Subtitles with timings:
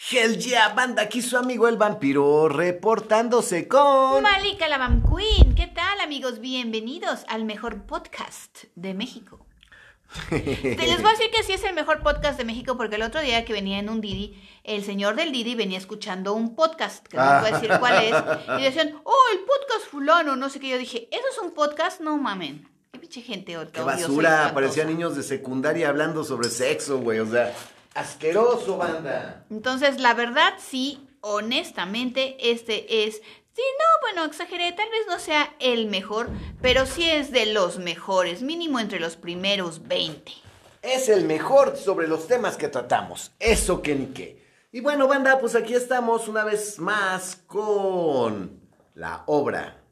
[0.00, 4.22] Hell yeah, banda, aquí su amigo el vampiro reportándose con...
[4.22, 6.38] Malika la Vam Queen, ¿qué tal amigos?
[6.38, 9.44] Bienvenidos al mejor podcast de México.
[10.30, 13.02] Te les voy a decir que sí es el mejor podcast de México porque el
[13.02, 17.04] otro día que venía en un Didi, el señor del Didi venía escuchando un podcast,
[17.08, 20.48] que no les voy a decir cuál es, y decían, oh, el podcast fulano, no
[20.48, 20.68] sé qué.
[20.68, 22.00] Yo dije, ¿eso es un podcast?
[22.00, 22.68] No mamen.
[22.92, 27.52] Qué pinche gente Qué basura, parecían niños de secundaria hablando sobre sexo, güey, o sea...
[27.94, 29.44] Asqueroso, banda.
[29.50, 33.20] Entonces, la verdad, sí, honestamente, este es
[33.58, 36.28] Sí, no, bueno, exageré, tal vez no sea el mejor,
[36.62, 40.30] pero sí es de los mejores, mínimo entre los primeros 20.
[40.80, 44.46] Es el mejor sobre los temas que tratamos, eso que ni qué.
[44.70, 48.60] Y bueno, banda, pues aquí estamos una vez más con
[48.94, 49.82] la obra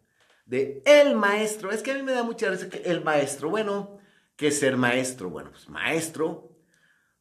[0.45, 1.73] de El Maestro.
[1.73, 3.99] Es que a mí me da mucha risa que El Maestro, bueno,
[4.37, 5.29] ¿qué es ser maestro?
[5.29, 6.56] Bueno, pues maestro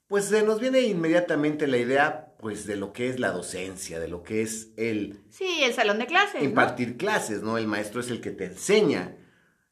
[0.07, 4.07] pues se nos viene inmediatamente la idea pues de lo que es la docencia, de
[4.07, 5.23] lo que es el...
[5.29, 6.43] Sí, el salón de clases.
[6.43, 7.57] Impartir clases, ¿no?
[7.57, 9.17] El maestro es el que te enseña.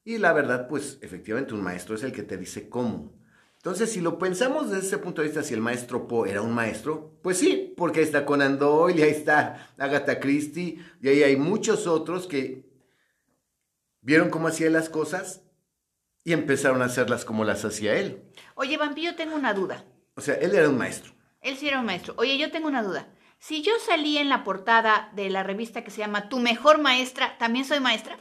[0.04, 3.14] Y la verdad, pues efectivamente un maestro es el que te dice cómo.
[3.58, 6.52] Entonces, si lo pensamos desde ese punto de vista, si el maestro Po era un
[6.52, 11.38] maestro, pues sí, porque ahí está Conan Doyle, ahí está Agatha Christie, y ahí hay
[11.38, 12.66] muchos otros que
[14.02, 15.44] vieron cómo hacía las cosas
[16.26, 18.24] y empezaron a hacerlas como las hacía él.
[18.56, 19.86] Oye, Vampiro, tengo una duda.
[20.16, 21.14] O sea, él era un maestro.
[21.42, 22.14] Él sí era un maestro.
[22.18, 23.08] Oye, yo tengo una duda.
[23.40, 27.38] Si yo salí en la portada de la revista que se llama Tu mejor maestra,
[27.38, 28.18] ¿también soy maestra?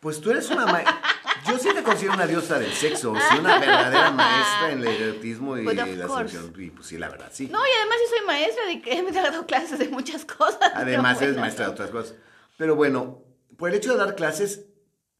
[0.00, 1.00] Pues tú eres una maestra.
[1.48, 5.56] Yo sí te considero una diosa del sexo, sí, una verdadera maestra en el erotismo
[5.56, 6.56] y la sexualidad.
[6.58, 7.46] Y pues sí, la verdad, sí.
[7.46, 10.58] No, y además sí soy maestra de que he dado clases de muchas cosas.
[10.74, 12.16] Además eres maestra de otras cosas.
[12.56, 13.22] Pero bueno,
[13.56, 14.66] por el hecho de dar clases,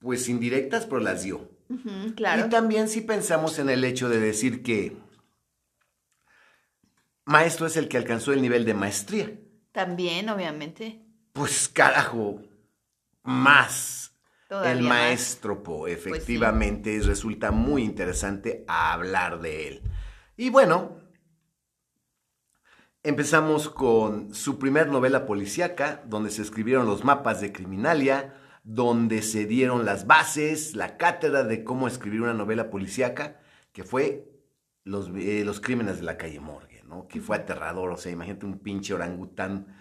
[0.00, 1.48] pues indirectas, pero las dio.
[2.16, 2.46] claro.
[2.46, 4.96] Y también si pensamos en el hecho de decir que
[7.28, 9.38] maestro es el que alcanzó el nivel de maestría.
[9.70, 11.04] También, obviamente.
[11.32, 12.40] Pues carajo,
[13.22, 14.16] más.
[14.64, 19.82] el maestro Po, pues efectivamente, resulta muy interesante hablar de él.
[20.38, 20.96] Y bueno,
[23.02, 28.34] empezamos con su primer novela policíaca, donde se escribieron los mapas de criminalia,
[28.64, 33.38] donde se dieron las bases, la cátedra de cómo escribir una novela policíaca,
[33.72, 34.24] que fue
[34.84, 36.67] Los, eh, los crímenes de la calle Morgue.
[37.08, 39.76] Que fue aterrador, o sea, imagínate un pinche orangután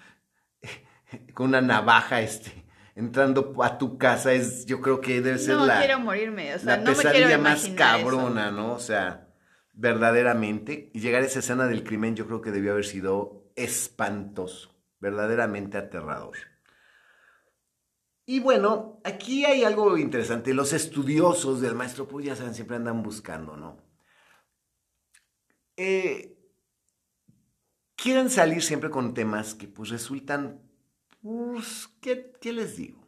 [1.34, 5.80] con una navaja, este, entrando a tu casa, es, yo creo que debe ser la...
[5.80, 8.74] quiero morirme, o sea, no pesadilla más cabrona, ¿no?
[8.74, 9.28] O sea,
[9.74, 14.76] verdaderamente, y llegar a esa escena del crimen yo creo que debió haber sido espantoso,
[15.00, 16.38] verdaderamente aterrador.
[18.30, 20.54] Y bueno, aquí hay algo interesante.
[20.54, 23.78] Los estudiosos del maestro, pues ya saben, siempre andan buscando, ¿no?
[25.78, 26.37] Eh,
[27.98, 30.62] quieren salir siempre con temas que pues resultan,
[31.22, 33.06] pues, ¿qué, les digo?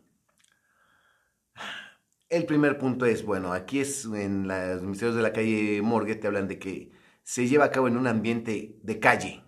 [2.28, 6.28] El primer punto es, bueno, aquí es en los misterios de la calle Morgue, te
[6.28, 6.92] hablan de que
[7.24, 9.44] se lleva a cabo en un ambiente de calle,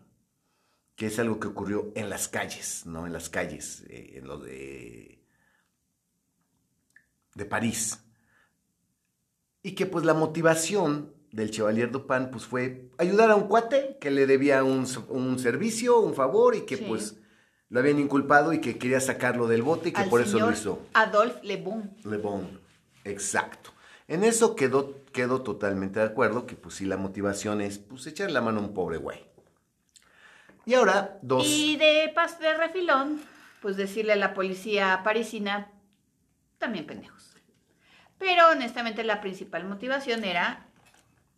[0.95, 3.05] que es algo que ocurrió en las calles, ¿no?
[3.05, 5.25] En las calles, eh, en lo de,
[7.35, 8.03] de París.
[9.63, 14.11] Y que pues la motivación del Chevalier Dupin, pues fue ayudar a un cuate que
[14.11, 14.85] le debía un,
[15.39, 17.17] servicio, un favor y que pues
[17.69, 20.81] lo habían inculpado y que quería sacarlo del bote y que por eso lo hizo.
[20.93, 21.95] Adolphe Le Bon.
[22.03, 22.59] Le Bon,
[23.05, 23.71] exacto.
[24.07, 28.33] En eso quedó, quedó totalmente de acuerdo, que pues si la motivación es pues echarle
[28.33, 29.25] la mano a un pobre güey.
[30.65, 31.47] Y ahora, dos...
[31.47, 33.21] Y de pas de refilón,
[33.61, 35.71] pues decirle a la policía parisina,
[36.57, 37.35] también pendejos.
[38.19, 40.67] Pero honestamente la principal motivación era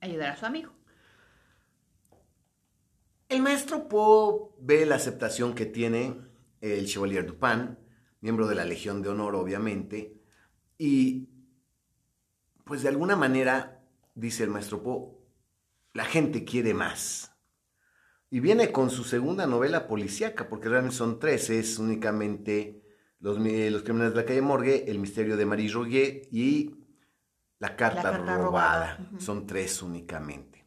[0.03, 0.71] ayudar a su amigo.
[3.29, 6.15] El maestro Poe ve la aceptación que tiene
[6.61, 7.77] el Chevalier Dupin,
[8.21, 10.21] miembro de la Legión de Honor, obviamente,
[10.77, 11.29] y
[12.63, 15.17] pues de alguna manera, dice el maestro Poe,
[15.93, 17.35] la gente quiere más.
[18.29, 22.83] Y viene con su segunda novela policíaca, porque realmente son tres, es únicamente
[23.19, 26.82] Los, los Crímenes de la Calle Morgue, El Misterio de Marie Roguet y
[27.63, 28.99] la carta, robada.
[29.19, 30.65] Son tres únicamente.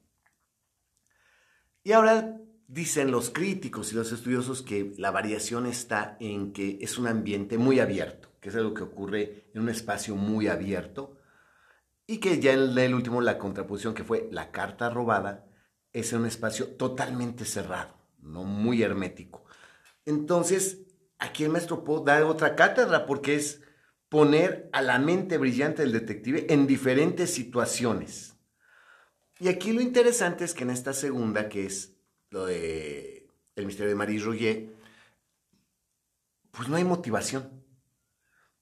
[1.85, 6.97] Y ahora dicen los críticos y los estudiosos que la variación está en que es
[6.97, 11.19] un ambiente muy abierto, que es algo que ocurre en un espacio muy abierto,
[12.07, 15.45] y que ya en el último, la contraposición que fue la carta robada,
[15.93, 19.45] es en un espacio totalmente cerrado, no muy hermético.
[20.07, 20.87] Entonces,
[21.19, 23.66] aquí el maestro Poe da otra cátedra porque es
[24.09, 28.37] poner a la mente brillante del detective en diferentes situaciones.
[29.39, 31.97] Y aquí lo interesante es que en esta segunda, que es
[32.31, 34.69] lo de el misterio de Marie Roger,
[36.51, 37.65] pues no hay motivación.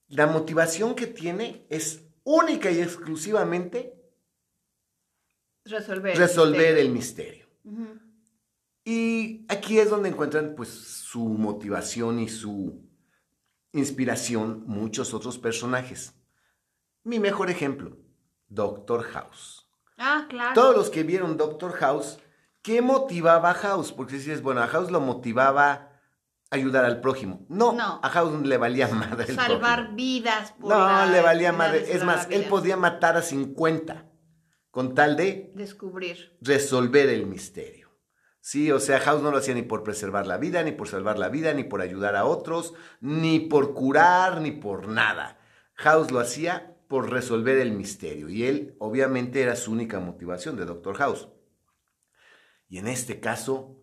[0.07, 3.93] La motivación que tiene es única y exclusivamente
[5.63, 7.45] resolver, resolver el misterio.
[8.83, 12.85] Y aquí es donde encuentran pues su motivación y su
[13.75, 16.13] inspiración muchos otros personajes.
[17.03, 17.97] Mi mejor ejemplo,
[18.47, 19.69] Doctor House.
[19.97, 20.53] Ah, claro.
[20.53, 22.17] Todos los que vieron Doctor House,
[22.61, 23.91] ¿qué motivaba a House?
[23.91, 25.91] Porque si es bueno, a House lo motivaba
[26.49, 27.45] ayudar al prójimo.
[27.49, 30.55] No, a House le valía madre el Salvar vidas.
[30.59, 31.85] no, le valía madre.
[31.91, 34.05] Es más, él podía matar a 50
[34.71, 35.51] con tal de...
[35.55, 36.37] Descubrir.
[36.41, 37.84] Resolver el misterio.
[38.45, 41.17] Sí, o sea, House no lo hacía ni por preservar la vida, ni por salvar
[41.17, 45.39] la vida, ni por ayudar a otros, ni por curar, ni por nada.
[45.73, 50.65] House lo hacía por resolver el misterio y él obviamente era su única motivación de
[50.65, 51.27] Doctor House.
[52.69, 53.81] Y en este caso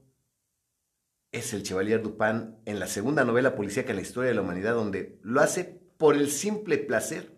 [1.32, 4.74] es el Chevalier Dupin en la segunda novela policíaca en la historia de la humanidad
[4.74, 5.64] donde lo hace
[5.98, 7.36] por el simple placer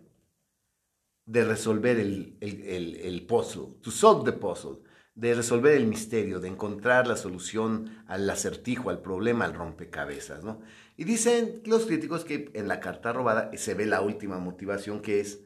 [1.25, 4.83] de resolver el, el, puzzle, to solve the puzzle,
[5.15, 10.61] de resolver el misterio, de encontrar la solución al acertijo, al problema, al rompecabezas, ¿no?
[10.97, 15.21] Y dicen los críticos que en la carta robada se ve la última motivación que
[15.21, 15.41] es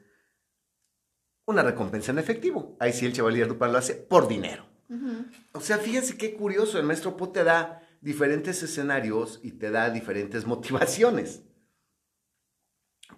[1.45, 2.77] una recompensa en efectivo.
[2.79, 4.65] Ahí sí el Chevalier Dupin lo hace por dinero.
[5.53, 9.91] O sea, fíjense qué curioso, el maestro Poe te da diferentes escenarios y te da
[9.91, 11.43] diferentes motivaciones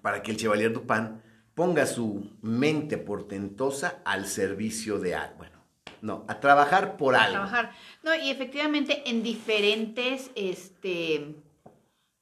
[0.02, 1.22] para que el Chevalier Dupin
[1.56, 5.38] ponga su mente portentosa al servicio de algo.
[5.38, 5.61] Bueno,
[6.02, 7.28] no, a trabajar por algo.
[7.28, 7.72] A trabajar.
[8.04, 11.36] No, y efectivamente en diferentes, este,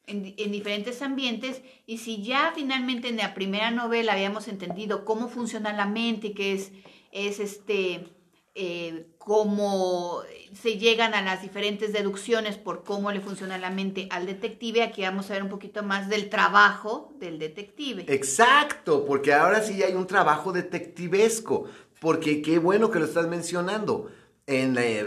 [0.05, 5.71] en, diferentes ambientes, y si ya finalmente en la primera novela habíamos entendido cómo funciona
[5.71, 6.71] la mente y que es,
[7.11, 8.07] es este,
[8.55, 10.23] eh, cómo
[10.53, 14.81] se llegan a las diferentes deducciones por cómo le funciona la mente al detective.
[14.81, 18.05] Aquí vamos a ver un poquito más del trabajo del detective.
[18.07, 21.65] Exacto, porque ahora sí hay un trabajo detectivesco,
[22.01, 24.11] porque qué bueno que lo estás mencionando.
[24.47, 25.03] En, eh,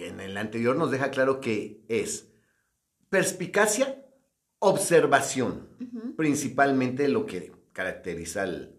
[0.00, 2.28] en el anterior nos deja claro que es
[3.08, 4.04] perspicacia,
[4.58, 5.68] observación,
[6.16, 8.78] principalmente lo que caracteriza al,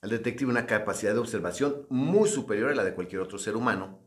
[0.00, 4.00] al detective una capacidad de observación muy superior a la de cualquier otro ser humano.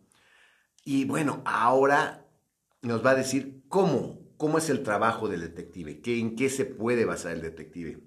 [0.83, 2.27] Y bueno, ahora
[2.81, 6.65] nos va a decir cómo, cómo es el trabajo del detective, qué, en qué se
[6.65, 7.99] puede basar el detective.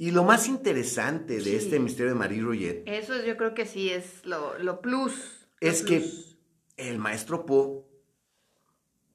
[0.00, 2.84] Y lo más interesante de este misterio de Marie Roget.
[2.86, 5.48] Eso yo creo que sí es lo, plus.
[5.60, 6.08] es que
[6.76, 7.82] el maestro Poe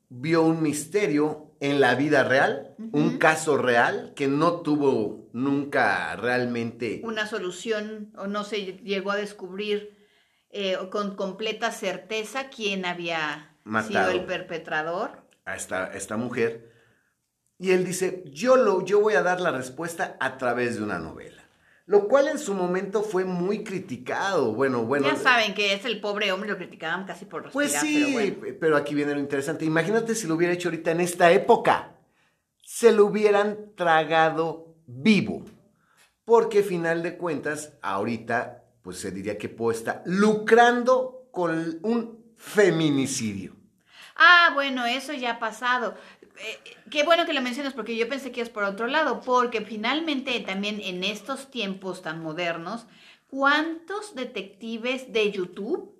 [0.09, 6.99] vio un misterio en la vida real, un caso real que no tuvo nunca realmente...
[7.05, 9.97] Una solución o no se llegó a descubrir
[10.49, 13.55] eh, con completa certeza quién había
[13.87, 15.23] sido el perpetrador.
[15.45, 16.72] A esta, esta mujer.
[17.59, 20.99] Y él dice, yo, lo, yo voy a dar la respuesta a través de una
[20.99, 21.43] novela
[21.85, 24.53] lo cual en su momento fue muy criticado.
[24.53, 25.07] Bueno, bueno.
[25.07, 28.77] Ya saben que es el pobre hombre, lo criticaban casi por respirar, Pues sí, pero,
[28.77, 29.65] aquí viene lo interesante.
[29.65, 31.95] Imagínate si lo hubiera hecho ahorita en esta época.
[32.61, 35.43] Se lo hubieran tragado vivo.
[36.23, 43.57] Porque final de cuentas, ahorita, pues se diría que Poe está lucrando con un feminicidio.
[44.15, 45.95] Ah, bueno, eso ya ha pasado.
[46.39, 49.61] Eh, qué bueno que lo mencionas porque yo pensé que es por otro lado, porque
[49.61, 52.85] finalmente también en estos tiempos tan modernos,
[53.27, 55.93] ¿cuántos detectives de YouTube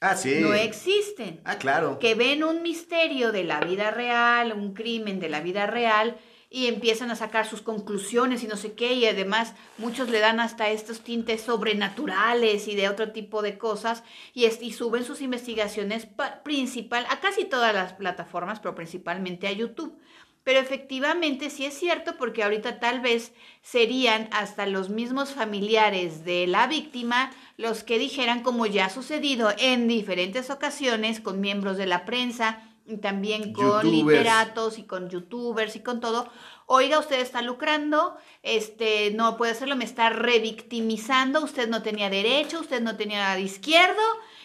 [0.00, 0.40] ah, sí.
[0.40, 1.40] no existen?
[1.44, 1.98] Ah, claro.
[1.98, 6.18] Que ven un misterio de la vida real, un crimen de la vida real
[6.50, 10.40] y empiezan a sacar sus conclusiones y no sé qué, y además muchos le dan
[10.40, 14.02] hasta estos tintes sobrenaturales y de otro tipo de cosas,
[14.32, 16.08] y, suben sus investigaciones
[16.44, 19.98] principal a casi todas las plataformas, pero principalmente a YouTube.
[20.44, 26.46] Pero efectivamente sí es cierto porque ahorita tal vez serían hasta los mismos familiares de
[26.46, 31.84] la víctima los que dijeran, como ya ha sucedido en diferentes ocasiones con miembros de
[31.84, 32.62] la prensa,
[32.96, 36.30] también con literatos y con youtubers y con todo.
[36.66, 42.60] Oiga, usted está lucrando, este, no puede hacerlo, me está revictimizando, usted no tenía derecho,
[42.60, 44.02] usted no tenía nada de izquierdo,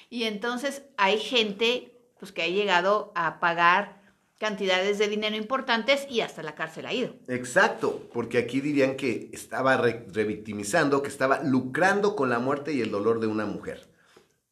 [0.10, 4.04] y entonces hay gente pues, que ha llegado a pagar
[4.40, 7.16] cantidades de dinero importantes y hasta la cárcel ha ido.
[7.30, 12.92] Exacto, porque aquí dirían que estaba revictimizando, que estaba lucrando con la muerte y el
[12.92, 13.88] dolor de una mujer,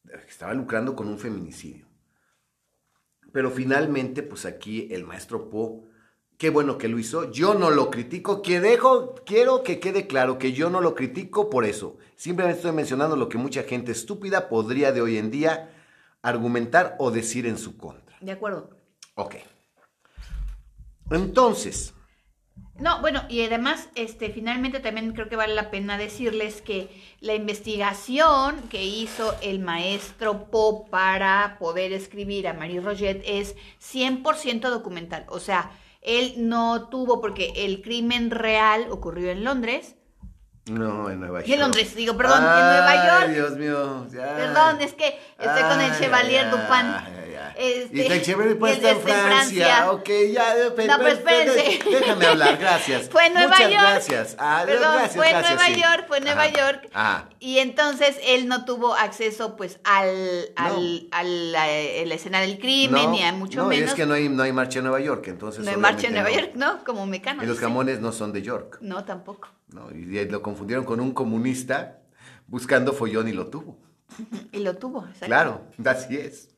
[0.08, 1.91] que estaba lucrando con un feminicidio.
[3.32, 5.86] Pero finalmente, pues aquí el maestro Po,
[6.38, 7.32] qué bueno que lo hizo.
[7.32, 11.50] Yo no lo critico, que dejo, quiero que quede claro que yo no lo critico
[11.50, 11.98] por eso.
[12.16, 15.74] Simplemente estoy mencionando lo que mucha gente estúpida podría de hoy en día
[16.22, 18.18] argumentar o decir en su contra.
[18.22, 18.70] De acuerdo.
[19.16, 19.36] Ok.
[21.10, 21.94] Entonces,
[22.80, 27.36] No, bueno, y además, este, finalmente también creo que vale la pena decirles que la
[27.36, 35.26] investigación que hizo el maestro Po para poder escribir a Marie Roget es 100% documental.
[35.30, 39.96] O sea, él no tuvo, porque el crimen real ocurrió en Londres,
[40.66, 41.48] no, en Nueva York.
[41.50, 43.26] Y en Londres, digo, perdón, en Nueva York.
[43.28, 44.08] Ay, Dios mío.
[44.12, 47.21] Perdón, es que estoy con el Chevalier Dupin.
[47.58, 49.26] Este, y el Chevalier Dupin y está en Francia.
[49.66, 49.92] Francia.
[49.92, 50.56] Ok, ya.
[50.76, 51.80] pe- No, pe- espérense.
[51.90, 53.10] Déjame hablar, gracias.
[53.12, 53.82] Fue en Nueva Muchas York.
[53.84, 54.36] gracias.
[54.40, 55.82] Ah, Perdón, gracias, fue en gracias, Nueva sí.
[55.82, 56.90] York, fue en Nueva York.
[56.94, 57.30] Ajá.
[57.40, 61.68] Y entonces él no tuvo acceso pues al, al, la, a
[62.06, 63.90] la escena del crimen, No, ni a mucho no, menos.
[63.90, 65.64] es que no hay, no hay marcha en Nueva York, entonces.
[65.64, 66.84] no hay marcha en Nueva York, ¿no?
[66.84, 67.38] Como mecano.
[67.40, 67.44] no.
[67.44, 68.78] Y los jamones no son de York.
[68.82, 69.50] No, tampoco.
[69.70, 69.90] ¿no?
[69.92, 72.00] Y lo confundieron con un comunista
[72.48, 73.78] buscando follón y lo tuvo.
[74.52, 75.26] Y lo tuvo, exacto.
[75.28, 76.50] Claro, así es.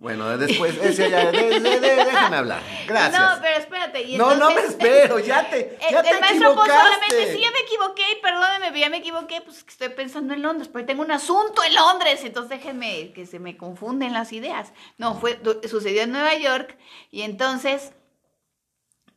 [0.00, 2.62] Bueno, después, ese ya, de- de- de- déjame hablar.
[2.86, 3.20] Gracias.
[3.20, 4.02] No, pero espérate.
[4.02, 6.82] y No, no me espero, ya te, El, ya te el maestro Po equivocaste.
[6.82, 10.34] solamente, sí, ya me equivoqué, y perdóneme, pero ya me equivoqué, pues que estoy pensando
[10.34, 14.32] en Londres, porque tengo un asunto en Londres, entonces déjenme que se me confunden las
[14.32, 14.72] ideas.
[14.96, 16.76] No, fue, sucedió en Nueva York,
[17.10, 17.92] y entonces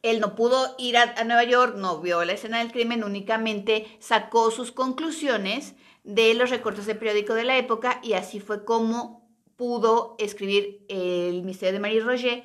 [0.02, 3.98] él no pudo ir a, a Nueva York, no vio la escena del crimen, únicamente
[4.00, 9.21] sacó sus conclusiones de los recortes de periódico de la época, y así fue como
[9.62, 12.44] pudo escribir El misterio de Marie Roger.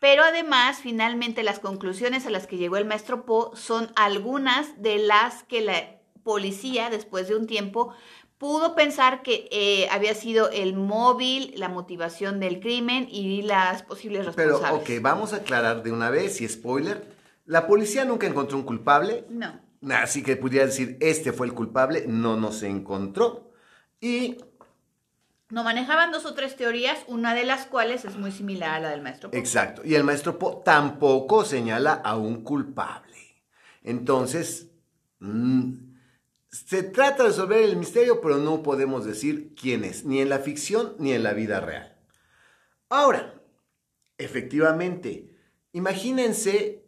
[0.00, 4.98] Pero además, finalmente, las conclusiones a las que llegó el maestro Po son algunas de
[4.98, 7.92] las que la policía, después de un tiempo,
[8.38, 14.28] pudo pensar que eh, había sido el móvil, la motivación del crimen y las posibles
[14.36, 14.98] Pero, responsables.
[14.98, 17.04] ok, vamos a aclarar de una vez, y spoiler,
[17.44, 19.60] la policía nunca encontró un culpable, No.
[19.96, 23.50] así que pudiera decir, este fue el culpable, no nos encontró.
[24.00, 24.38] Y,
[25.52, 28.88] No manejaban dos o tres teorías, una de las cuales es muy similar a la
[28.88, 29.36] del maestro Po.
[29.36, 33.18] exacto, y el maestro Po tampoco señala a un culpable.
[33.82, 34.70] Entonces,
[35.18, 35.74] mm,
[36.48, 40.38] se trata de resolver el misterio, pero no podemos decir quién es, ni en la
[40.38, 41.98] ficción ni en la vida real.
[42.88, 43.34] Ahora,
[44.16, 45.36] efectivamente,
[45.72, 46.86] imagínense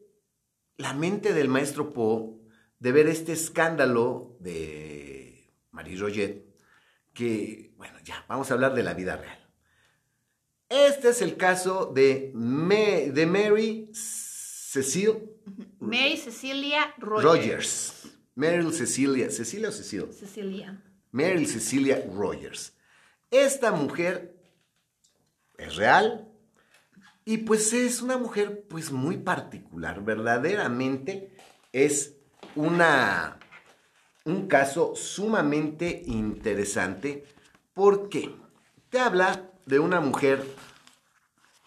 [0.79, 2.41] la mente del maestro Poe
[2.79, 6.44] de ver este escándalo de Marie Roget,
[7.15, 9.39] que, bueno, ya, vamos a hablar de la vida real.
[10.69, 15.35] Este es el caso de, de Mary Cecile
[15.79, 17.25] Mary Cecilia Rogers.
[17.25, 18.05] Rogers.
[18.35, 20.13] Meryl Cecilia, ¿Cecilia o Cecile?
[20.13, 20.83] Cecilia.
[21.13, 22.77] Meryl Cecilia Rogers.
[23.31, 24.37] Esta mujer
[25.57, 26.29] es real
[27.25, 31.33] y pues es una mujer pues muy particular, verdaderamente
[31.73, 32.17] es
[32.57, 33.39] una
[34.25, 37.25] un caso sumamente interesante
[37.75, 38.35] porque
[38.89, 40.45] te habla de una mujer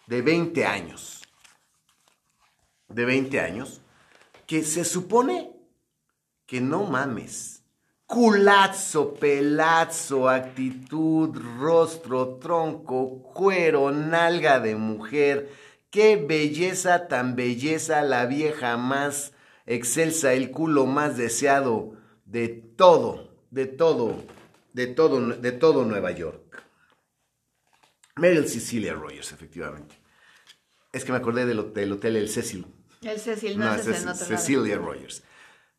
[0.06, 1.22] de 20 años.
[2.88, 3.80] De 20 años
[4.46, 5.52] que se supone
[6.46, 7.62] que no mames.
[8.06, 15.52] Culazo, pelazo, actitud, rostro, tronco, cuero, nalga de mujer.
[15.90, 19.34] Qué belleza tan belleza la vieja más
[19.66, 21.97] excelsa, el culo más deseado
[22.28, 24.22] de todo, de todo,
[24.74, 26.62] de todo, de todo Nueva York.
[28.16, 29.94] Meryl Cecilia Rogers, efectivamente.
[30.92, 32.66] Es que me acordé del hotel, El Cecil.
[33.02, 34.26] El Cecil, no, No, es es en otro lado.
[34.26, 35.22] Cecilia Rogers.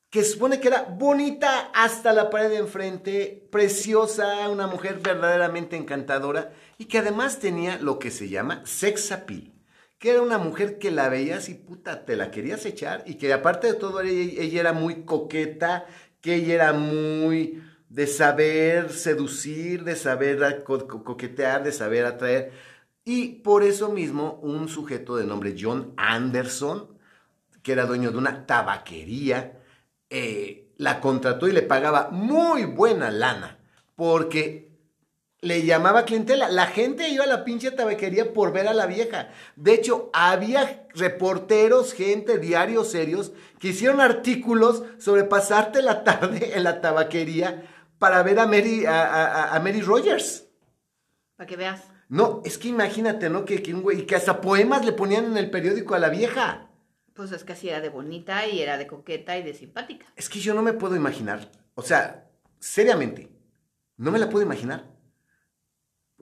[0.09, 6.51] Que supone que era bonita hasta la pared de enfrente, preciosa, una mujer verdaderamente encantadora
[6.79, 9.53] y que además tenía lo que se llama sex appeal.
[9.99, 13.31] Que era una mujer que la veías y puta, te la querías echar y que
[13.33, 15.85] aparte de todo ella, ella era muy coqueta,
[16.21, 22.51] que ella era muy de saber seducir, de saber co- co- coquetear, de saber atraer.
[23.05, 26.89] Y por eso mismo un sujeto de nombre John Anderson,
[27.63, 29.59] que era dueño de una tabaquería,
[30.09, 33.59] eh, la contrató y le pagaba muy buena lana,
[33.95, 34.68] porque
[35.41, 36.49] le llamaba clientela.
[36.49, 39.29] La gente iba a la pinche tabaquería por ver a la vieja.
[39.55, 46.63] De hecho, había reporteros, gente, diarios serios, que hicieron artículos sobre pasarte la tarde en
[46.63, 47.63] la tabaquería
[47.99, 50.45] para ver a Mary, a, a- a Mary Rogers.
[51.35, 51.83] Para que veas.
[52.09, 53.45] No, es que imagínate, ¿no?
[53.45, 56.69] Que, que un güey, que hasta poemas le ponían en el periódico a la vieja.
[57.13, 60.05] Pues es que así era de bonita y era de coqueta y de simpática.
[60.15, 61.51] Es que yo no me puedo imaginar.
[61.75, 62.29] O sea,
[62.59, 63.29] seriamente,
[63.97, 64.85] no me la puedo imaginar.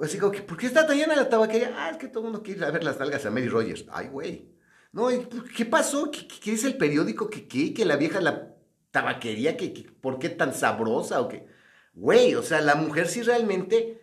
[0.02, 1.74] Así como que, ¿por qué está tan llena la tabaquería?
[1.76, 3.86] Ah, es que todo el mundo quiere ir a ver las nalgas a Mary Rogers.
[3.92, 4.52] Ay, güey.
[4.92, 6.12] No, ¿y por ¿qué pasó?
[6.12, 7.30] ¿Qué, qué- qué dice el periódico?
[7.30, 7.74] ¿Que qué?
[7.74, 8.56] ¿Que la vieja, la
[8.92, 9.58] tabaquería?
[9.58, 11.22] ¿Que, que- por qué tan sabrosa?
[11.22, 11.48] ¿O qué?
[11.94, 14.02] Güey, o sea, la mujer sí realmente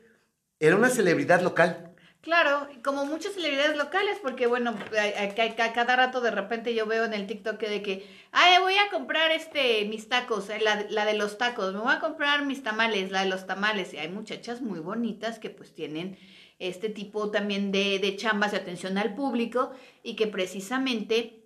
[0.60, 1.93] era una celebridad local.
[2.24, 7.12] Claro, como muchas celebridades locales, porque bueno, a, cada rato de repente yo veo en
[7.12, 11.12] el TikTok de que, ay, voy a comprar este mis tacos, eh, la, la, de
[11.12, 13.92] los tacos, me voy a comprar mis tamales, la de los tamales.
[13.92, 16.16] Y hay muchachas muy bonitas que pues tienen
[16.58, 21.44] este tipo también de, de chambas de atención al público y que precisamente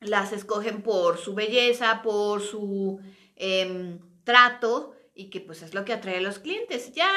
[0.00, 3.00] las escogen por su belleza, por su
[3.36, 6.92] em, trato y que pues es lo que atrae a los clientes.
[6.92, 7.10] Ya,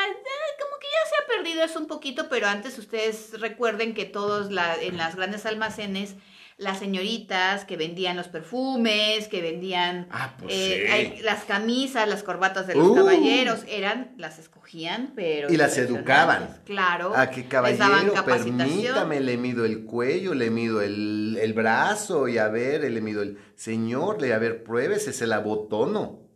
[0.59, 4.49] como que ya se ha perdido eso un poquito, pero antes ustedes recuerden que todos
[4.81, 6.15] en las grandes almacenes
[6.57, 12.65] las señoritas que vendían los perfumes, que vendían ah, pues eh, las camisas, las corbatas
[12.65, 12.95] de los uh.
[12.95, 15.51] caballeros, eran, las escogían, pero...
[15.51, 16.59] Y las educaban.
[16.65, 17.15] Claro.
[17.15, 22.47] A que caballero, permítame, le mido el cuello, le mido el, el brazo y a
[22.47, 23.37] ver, le mido el...
[23.55, 26.30] Señor, le a ver, pruébese, se la botono.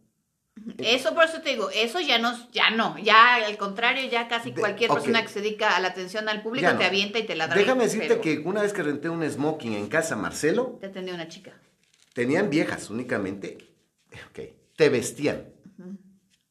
[0.77, 4.53] Eso por eso te digo, eso ya no, ya no, ya al contrario, ya casi
[4.53, 7.47] cualquier persona que se dedica a la atención al público te avienta y te la
[7.47, 7.55] da.
[7.55, 11.27] Déjame decirte que una vez que renté un smoking en casa Marcelo, te atendió una
[11.27, 11.51] chica.
[12.13, 13.57] Tenían viejas únicamente,
[14.29, 14.39] ok,
[14.75, 15.49] te vestían.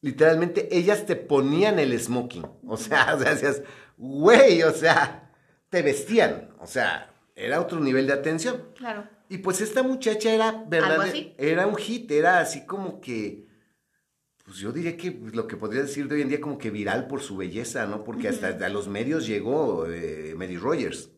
[0.02, 3.62] Literalmente ellas te ponían el smoking, o sea, o sea, hacías,
[3.96, 5.30] güey, o sea,
[5.70, 8.68] te vestían, o sea, era otro nivel de atención.
[8.76, 9.08] Claro.
[9.30, 11.08] Y pues esta muchacha era, ¿verdad?
[11.38, 13.43] Era un hit, era así como que
[14.44, 17.06] pues yo diría que lo que podría decir de hoy en día como que viral
[17.06, 18.04] por su belleza, ¿no?
[18.04, 21.10] Porque hasta a los medios llegó eh, Mary Rogers.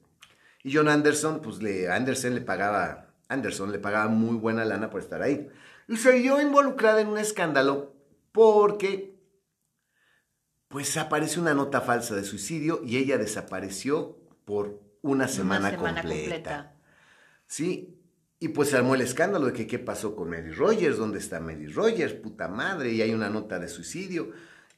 [0.63, 5.01] Y John Anderson, pues le, Anderson le pagaba, Anderson le pagaba muy buena lana por
[5.01, 5.49] estar ahí.
[5.89, 7.97] Y se vio involucrada en un escándalo
[8.31, 9.19] porque,
[10.69, 16.03] pues apareció una nota falsa de suicidio y ella desapareció por una semana, completa.
[16.03, 16.77] completa.
[17.49, 17.96] Sí,
[18.39, 21.41] y pues se armó el escándalo de que qué pasó con Mary Rogers, dónde está
[21.41, 24.33] Mary Rogers, puta madre, y hay una nota de suicidio.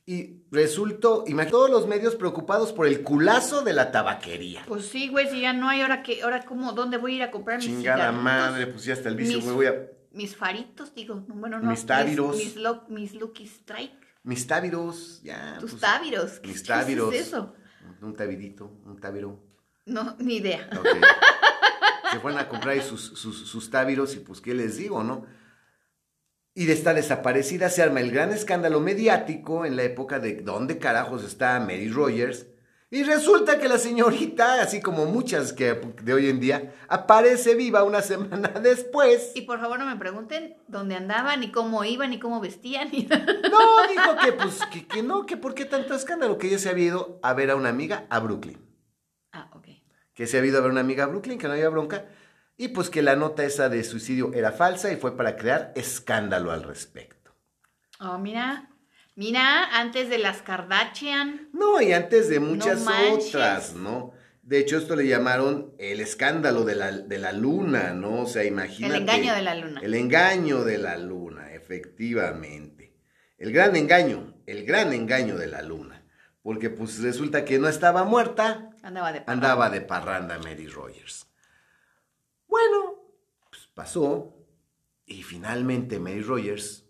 [0.06, 4.64] Y resultó, imagínate, todos los medios preocupados por el culazo de la tabaquería.
[4.66, 7.22] Pues sí, güey, si ya no hay, ahora que, ahora cómo, ¿dónde voy a ir
[7.24, 9.86] a comprar mis Chingada madre, pues ya está el vicio, me voy a...
[10.12, 11.70] Mis faritos, digo, bueno, no.
[11.70, 12.36] Mis tábiros.
[12.36, 12.56] Mis,
[12.88, 13.92] mis, Lucky Strike.
[14.22, 15.58] Mis tábiros, ya.
[15.60, 15.82] Tus pues.
[16.42, 17.10] Mis tábiros.
[17.10, 17.54] ¿Qué es eso?
[18.00, 19.38] Un tabirito, un tábiro.
[19.84, 20.68] No, ni idea.
[22.10, 25.26] se fueron a comprar sus, sus, tábiros y pues qué les digo, ¿no?
[26.54, 30.78] Y de esta desaparecida se arma el gran escándalo mediático en la época de dónde
[30.78, 32.46] carajos está Mary Rogers.
[32.90, 37.84] Y resulta que la señorita, así como muchas que de hoy en día, aparece viva
[37.84, 39.32] una semana después.
[39.34, 42.90] Y por favor no me pregunten dónde andaban, ni cómo iban, ni cómo vestían.
[43.48, 46.70] No, dijo que pues que, que no, que por qué tanto escándalo, que ella se
[46.70, 48.58] había ido a ver a una amiga a Brooklyn.
[49.32, 49.67] Ah, ok
[50.18, 52.06] que se había ido a ver una amiga a Brooklyn, que no había bronca,
[52.56, 56.50] y pues que la nota esa de suicidio era falsa y fue para crear escándalo
[56.50, 57.36] al respecto.
[58.00, 58.68] Oh, mira,
[59.14, 61.50] mira, antes de las Kardashian.
[61.52, 64.12] No, y antes de muchas otras, ¿no?
[64.42, 68.22] De hecho, esto le llamaron el escándalo de la, de la luna, ¿no?
[68.22, 68.96] O sea, imagínate.
[68.96, 69.80] El engaño de la luna.
[69.84, 72.92] El engaño de la luna, efectivamente.
[73.36, 76.02] El gran engaño, el gran engaño de la luna.
[76.42, 79.32] Porque pues resulta que no estaba muerta, Andaba de parranda.
[79.32, 81.26] Andaba de parranda Mary Rogers.
[82.46, 83.02] Bueno,
[83.50, 84.34] pues pasó
[85.06, 86.84] y finalmente Mary Rogers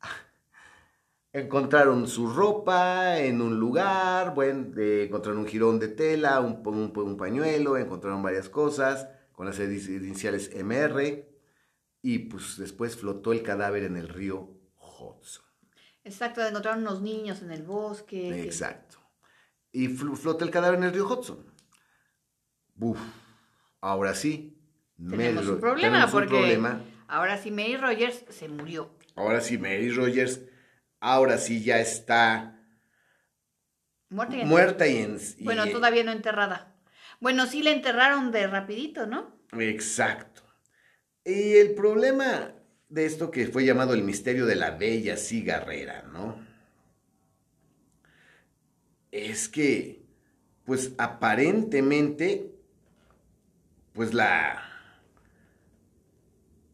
[1.32, 7.76] encontraron su ropa en un lugar, bueno, encontraron un jirón de tela, un, un, pañuelo,
[7.76, 11.28] encontraron varias cosas con las iniciales MR
[12.02, 15.44] y pues después flotó el cadáver en el río Hudson.
[16.04, 18.44] Exacto, encontraron unos niños en el bosque.
[18.44, 18.95] Exacto
[19.76, 21.44] y flota el cadáver en el río Hudson.
[22.80, 22.98] Uf,
[23.82, 24.58] ahora sí.
[24.96, 26.58] Tenemos un problema porque
[27.08, 28.90] ahora sí Mary Rogers se murió.
[29.16, 30.40] Ahora sí Mary Rogers,
[30.98, 32.58] ahora sí ya está
[34.08, 36.74] muerta y, en, bueno, todavía no enterrada.
[37.20, 39.38] Bueno, sí la enterraron de rapidito, ¿no?
[39.58, 40.42] Exacto.
[41.22, 42.54] Y el problema
[42.88, 46.45] de esto que fue llamado el misterio de la bella cigarrera, ¿no?
[49.16, 50.02] Es que,
[50.64, 52.52] pues aparentemente,
[53.92, 54.62] pues la,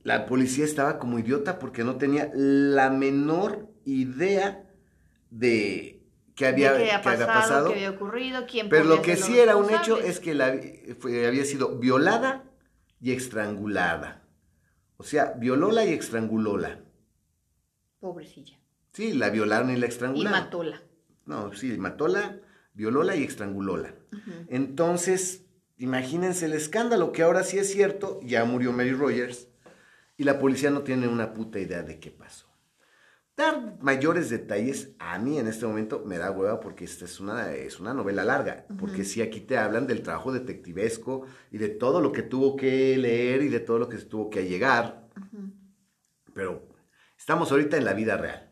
[0.02, 4.68] la policía estaba como idiota porque no tenía la menor idea
[5.30, 6.02] de
[6.34, 9.70] qué había, qué había pasado, qué había ocurrido, quién Pero lo que sí era un
[9.70, 12.44] hecho es que la, había sido violada
[13.00, 14.22] y estrangulada.
[14.96, 16.80] O sea, violóla y estrangulóla.
[18.00, 18.58] Pobrecilla.
[18.92, 20.38] Sí, la violaron y la estrangularon.
[20.38, 20.82] Y matóla.
[21.26, 22.40] No, sí, matóla,
[22.74, 23.94] violóla y estrangulóla.
[24.48, 25.44] Entonces,
[25.78, 29.48] imagínense el escándalo, que ahora sí es cierto, ya murió Mary Rogers
[30.16, 32.52] y la policía no tiene una puta idea de qué pasó.
[33.36, 37.54] Dar mayores detalles a mí en este momento me da hueva porque esta es una,
[37.54, 42.02] es una novela larga, porque sí aquí te hablan del trabajo detectivesco y de todo
[42.02, 45.08] lo que tuvo que leer y de todo lo que tuvo que llegar,
[46.34, 46.68] pero
[47.16, 48.51] estamos ahorita en la vida real.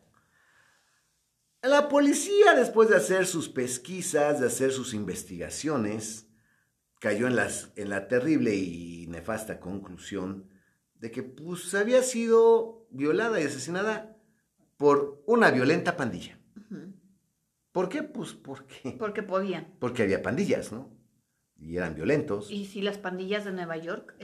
[1.63, 6.27] La policía, después de hacer sus pesquisas, de hacer sus investigaciones,
[6.99, 10.49] cayó en, las, en la terrible y nefasta conclusión
[10.95, 14.17] de que pues, había sido violada y asesinada
[14.77, 16.39] por una violenta pandilla.
[17.71, 18.03] ¿Por qué?
[18.03, 18.95] Pues porque...
[18.99, 19.75] Porque podían.
[19.79, 20.89] Porque había pandillas, ¿no?
[21.63, 22.49] Y eran violentos.
[22.49, 24.15] Y si las pandillas de Nueva York,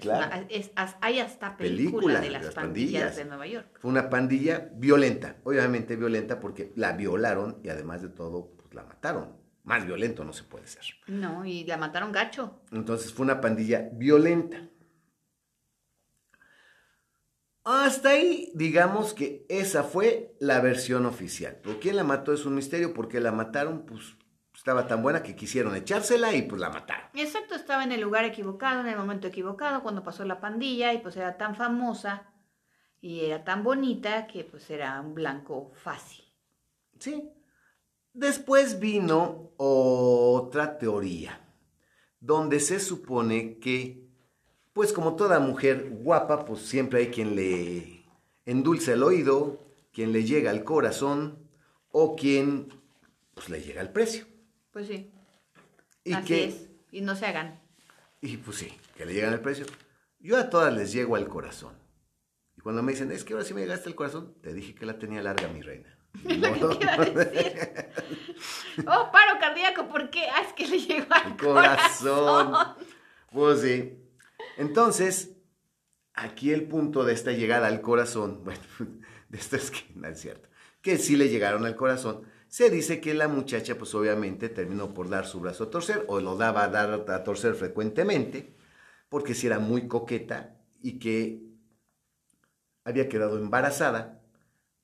[1.01, 3.77] hay hasta película, de las, pandillas, de Nueva York.
[3.79, 8.83] Fue una pandilla violenta, obviamente violenta porque la violaron y además de todo, pues la
[8.83, 9.37] mataron.
[9.63, 10.83] Más violento no se puede ser.
[11.07, 12.61] No, y la mataron gacho.
[12.71, 14.69] Entonces fue una pandilla violenta.
[17.69, 21.57] Hasta ahí, digamos que esa fue la versión oficial.
[21.57, 22.31] ¿Por quién la mató?
[22.31, 22.93] Es un misterio.
[22.93, 23.85] porque la mataron?
[23.85, 24.15] Pues
[24.67, 27.05] estaba tan buena que quisieron echársela y pues la mataron.
[27.13, 30.97] Exacto, estaba en el lugar equivocado, en el momento equivocado, cuando pasó la pandilla y
[30.97, 32.33] pues era tan famosa
[32.99, 36.25] y era tan bonita que pues era un blanco fácil.
[36.99, 37.31] Sí.
[38.11, 41.39] Después vino otra teoría,
[42.19, 44.05] donde se supone que,
[44.73, 48.03] pues como toda mujer guapa, pues siempre hay quien le
[48.43, 49.61] endulce el oído,
[49.93, 51.47] quien le llega al corazón
[51.89, 52.67] o quien
[53.33, 54.25] pues le llega al precio.
[54.77, 55.11] Pues sí.
[56.03, 56.69] Y Así es.
[56.91, 57.59] Y no se hagan.
[58.21, 59.65] Y pues sí, que le llegan al precio.
[60.19, 61.73] Yo a todas les llego al corazón.
[62.55, 64.85] Y cuando me dicen, es que ahora sí me llegaste al corazón, te dije que
[64.85, 65.97] la tenía larga, mi reina.
[66.27, 66.49] ¿Qué iba
[66.93, 67.69] a decir?
[68.87, 70.27] oh, paro cardíaco, ¿por qué?
[70.31, 72.53] Ah, es que le llegó al corazón.
[73.31, 73.97] Pues sí.
[74.57, 75.37] Entonces,
[76.13, 78.61] aquí el punto de esta llegada al corazón, bueno,
[79.29, 80.47] de esto es que no es cierto,
[80.83, 85.09] que sí le llegaron al corazón, se dice que la muchacha, pues obviamente, terminó por
[85.09, 88.55] dar su brazo a torcer, o lo daba a dar a torcer frecuentemente,
[89.09, 91.43] porque si era muy coqueta y que
[92.83, 94.23] había quedado embarazada,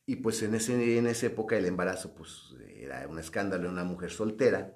[0.05, 3.85] y pues en, ese, en esa época el embarazo, pues era un escándalo en una
[3.85, 4.75] mujer soltera,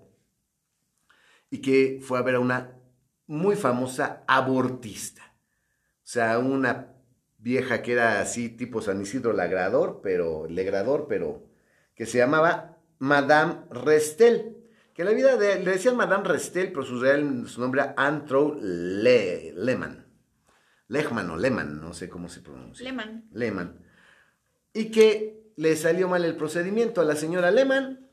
[1.52, 2.80] y que fue a ver a una
[3.28, 5.36] muy famosa abortista,
[5.98, 6.96] o sea, una
[7.38, 11.48] vieja que era así tipo San Isidro Lagrador, pero Legrador, pero
[11.94, 14.58] que se llamaba Madame Restel,
[14.94, 18.58] que la vida de, le decían Madame Restel, pero su, real, su nombre era Antro
[18.60, 20.06] Le, Lehmann.
[20.88, 22.84] Lehmann o Lehmann, no sé cómo se pronuncia.
[22.84, 23.28] Lehmann.
[23.32, 23.86] Lehmann.
[24.74, 28.08] Y que le salió mal el procedimiento a la señora Lehmann.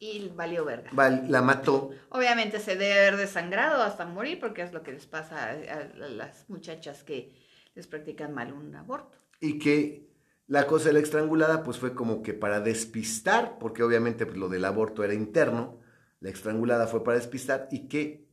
[0.00, 0.90] Y valió verga.
[0.92, 1.90] la mató.
[2.10, 6.48] Obviamente se debe haber desangrado hasta morir, porque es lo que les pasa a las
[6.48, 7.34] muchachas que
[7.74, 9.16] les practican mal un aborto.
[9.40, 10.07] Y que
[10.48, 14.48] la cosa de la estrangulada pues fue como que para despistar, porque obviamente pues, lo
[14.48, 15.78] del aborto era interno,
[16.20, 18.26] la estrangulada fue para despistar y que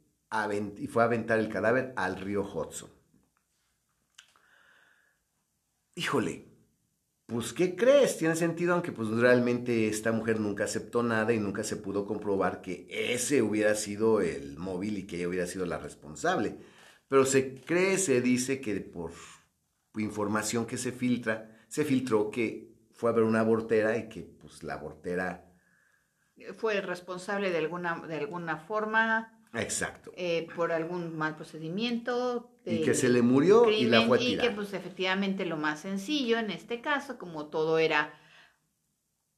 [0.78, 2.90] y fue a aventar el cadáver al río Hudson.
[5.96, 6.50] Híjole,
[7.26, 8.18] pues ¿qué crees?
[8.18, 12.62] Tiene sentido, aunque pues realmente esta mujer nunca aceptó nada y nunca se pudo comprobar
[12.62, 16.58] que ese hubiera sido el móvil y que ella hubiera sido la responsable.
[17.08, 19.12] Pero se cree, se dice que por
[19.98, 24.64] información que se filtra, se filtró que fue a ver una abortera y que pues
[24.64, 25.52] la abortera...
[26.58, 29.42] Fue responsable de alguna, de alguna forma.
[29.54, 30.12] Exacto.
[30.16, 32.52] Eh, por algún mal procedimiento.
[32.66, 35.80] y que se le murió y la fue a Y que pues efectivamente lo más
[35.80, 38.14] sencillo en este caso, como todo era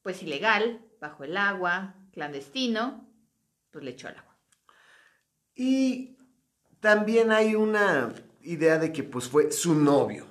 [0.02, 3.08] pues ilegal, bajo el agua, clandestino,
[3.72, 4.38] pues le echó al agua.
[5.54, 6.18] Y
[6.80, 10.27] también hay una idea de que pues fue su novio.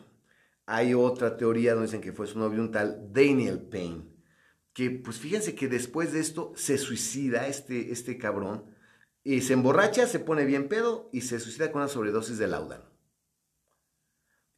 [0.67, 4.05] Hay otra teoría donde dicen que fue su novio un tal Daniel Payne,
[4.73, 8.65] que pues fíjense que después de esto se suicida este, este cabrón
[9.23, 12.85] y se emborracha, se pone bien pedo y se suicida con una sobredosis de laudano.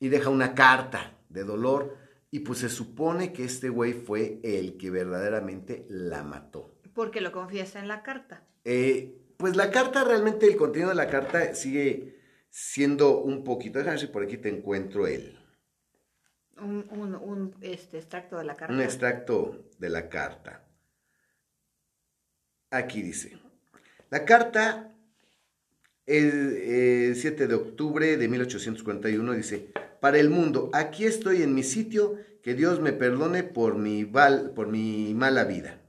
[0.01, 1.97] Y deja una carta de dolor
[2.31, 6.79] y pues se supone que este güey fue el que verdaderamente la mató.
[6.95, 8.47] Porque lo confiesa en la carta.
[8.65, 12.19] Eh, pues la carta, realmente el contenido de la carta sigue
[12.51, 15.38] siendo un poquito, déjame ver si por aquí te encuentro el,
[16.61, 18.75] un, este, extracto de la carta.
[18.75, 20.65] Un extracto de la carta.
[22.71, 23.39] Aquí dice,
[24.11, 24.93] la carta
[26.09, 32.17] el, 7 de octubre de 1841 dice, para el mundo, aquí estoy en mi sitio,
[32.43, 35.81] que Dios me perdone por mi, por mi mala vida.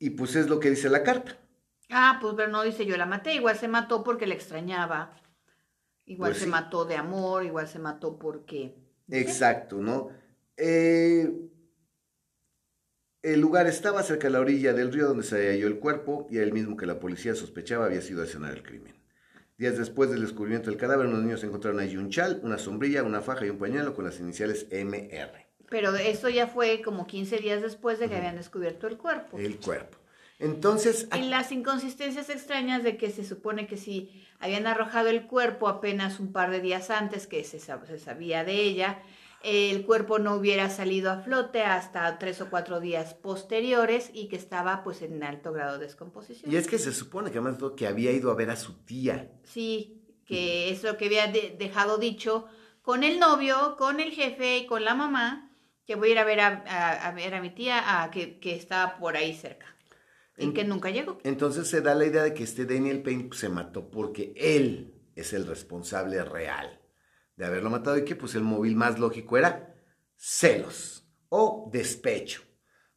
[0.00, 1.36] Y pues es lo que dice la carta.
[1.90, 5.16] Ah, pues pero no dice yo la maté, igual se mató porque le extrañaba.
[6.08, 8.74] Igual pues se mató de amor, igual se mató porque...
[9.10, 10.08] Exacto, ¿no?
[10.56, 11.30] Eh,
[13.22, 16.36] el lugar estaba cerca de la orilla del río donde se halló el cuerpo y
[16.36, 18.94] era el mismo que la policía sospechaba había sido el escenario del crimen.
[19.58, 23.20] Días después del descubrimiento del cadáver, los niños encontraron allí un chal, una sombrilla, una
[23.20, 25.46] faja y un pañuelo con las iniciales MR.
[25.68, 29.36] Pero esto ya fue como 15 días después de que habían descubierto el cuerpo.
[29.36, 29.98] El cuerpo.
[30.38, 31.08] Entonces...
[31.16, 36.20] Y las inconsistencias extrañas de que se supone que si habían arrojado el cuerpo apenas
[36.20, 39.02] un par de días antes que se, se sabía de ella,
[39.42, 44.36] el cuerpo no hubiera salido a flote hasta tres o cuatro días posteriores y que
[44.36, 46.52] estaba pues en alto grado de descomposición.
[46.52, 49.30] Y es que se supone que además que había ido a ver a su tía.
[49.44, 52.46] Sí, que es lo que había dejado dicho
[52.82, 55.52] con el novio, con el jefe y con la mamá,
[55.86, 58.98] que voy a ir a ver a, ver a mi tía a, que, que estaba
[58.98, 59.77] por ahí cerca.
[60.38, 61.18] Y que nunca llegó.
[61.24, 64.94] Entonces se da la idea de que este Daniel Payne pues, se mató porque él
[65.14, 66.80] es el responsable real
[67.36, 69.74] de haberlo matado y que pues el móvil más lógico era
[70.16, 72.42] celos o despecho,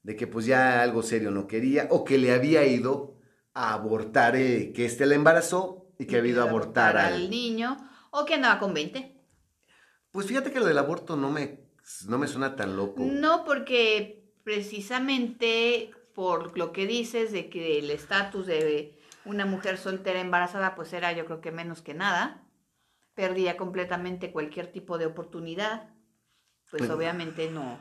[0.01, 3.19] de que pues ya algo serio no quería o que le había ido
[3.54, 7.30] a abortar, eh, que este le embarazó y que había ido a abortar, al...
[7.30, 7.77] niño
[8.10, 9.15] o que andaba con 20.
[10.12, 11.67] Pues fíjate que lo del aborto no me,
[12.08, 13.04] no me suena tan loco.
[13.04, 20.19] No, porque precisamente por lo que dices de que el estatus de una mujer soltera
[20.19, 22.47] embarazada pues era yo creo que menos que nada
[23.13, 25.89] perdía completamente cualquier tipo de oportunidad,
[26.69, 27.78] pues obviamente no,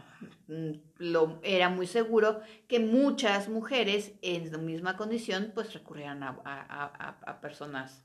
[0.48, 7.38] mm, lo, era muy seguro que muchas mujeres en la misma condición pues recurrieran a,
[7.40, 8.04] personas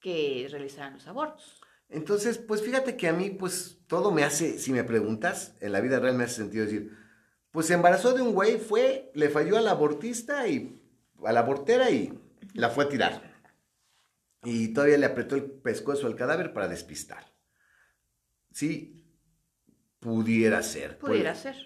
[0.00, 1.60] que realizaran los abortos.
[1.88, 5.80] Entonces, pues fíjate que a mí pues todo me hace, si me preguntas, en la
[5.80, 6.90] vida real me hace sentido decir,
[7.54, 10.78] pues se embarazó de un güey, fue, le falló al abortista y
[11.24, 12.12] a la abortera y
[12.52, 13.34] la fue a tirar
[14.44, 17.32] y todavía le apretó el pescuezo al cadáver para despistar.
[18.52, 19.02] Sí,
[19.98, 20.98] pudiera ser.
[20.98, 21.56] Pudiera ser.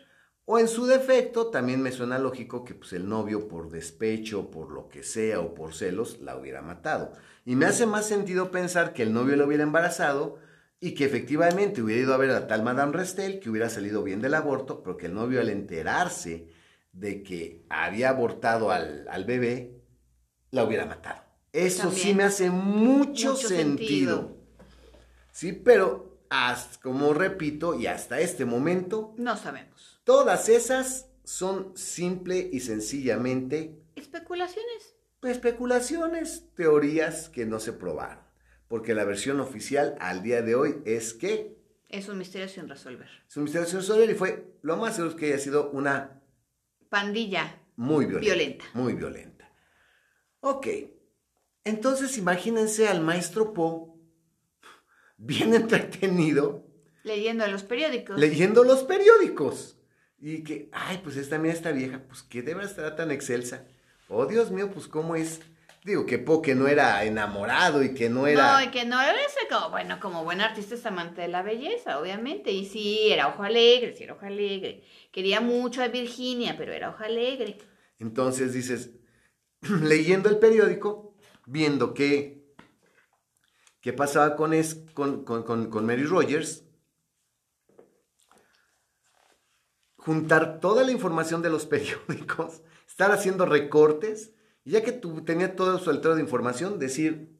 [0.44, 4.70] O en su defecto, también me suena lógico que pues, el novio por despecho, por
[4.70, 7.12] lo que sea o por celos, la hubiera matado.
[7.44, 10.38] Y me hace más sentido pensar que el novio lo hubiera embarazado
[10.80, 14.20] y que efectivamente hubiera ido a ver a tal Madame Restel, que hubiera salido bien
[14.20, 16.48] del aborto, pero que el novio al enterarse
[16.92, 19.82] de que había abortado al, al bebé,
[20.50, 21.22] la hubiera matado.
[21.52, 24.36] Eso sí me hace mucho, sentido.
[25.32, 26.08] Sí, pero
[26.82, 29.14] como repito, y hasta este momento.
[29.16, 30.00] No sabemos.
[30.04, 33.82] Todas esas son simple y sencillamente.
[33.96, 34.94] Especulaciones.
[35.22, 38.27] Especulaciones, teorías que no se probaron.
[38.68, 41.59] Porque la versión oficial al día de hoy es que.
[41.88, 43.09] Es un misterio sin resolver.
[43.26, 46.22] Es un misterio sin resolver y fue lo más seguro que haya sido una.
[46.88, 47.62] Pandilla.
[47.76, 48.26] Muy violenta.
[48.26, 48.64] violenta.
[48.74, 49.52] Muy violenta.
[50.40, 50.66] Ok.
[51.64, 53.98] Entonces imagínense al maestro Poe
[55.18, 56.66] bien entretenido.
[57.04, 58.18] Leyendo los periódicos.
[58.18, 59.76] Leyendo los periódicos.
[60.18, 63.66] Y que, ay, pues esta mía, esta vieja, pues que debe estar tan excelsa.
[64.09, 65.40] Oh, Dios mío, pues cómo es.
[65.88, 68.53] Digo, que Poe que no era enamorado y que no era...
[68.53, 69.16] No, y que no era
[69.48, 72.51] como, bueno, como buen artista es amante de la belleza, obviamente.
[72.51, 74.85] Y sí, era ojo alegre, sí era ojo alegre.
[75.11, 77.57] Quería mucho a Virginia, pero era ojo alegre.
[77.98, 78.90] Entonces dices,
[79.83, 82.44] leyendo el periódico, viendo qué,
[83.81, 86.64] qué pasaba con, es, con, con, Mary Rogers,
[89.96, 94.35] juntar toda la información de los periódicos, estar haciendo recortes,
[94.68, 97.35] y ya que tú, tenía todo su altero de información, decir...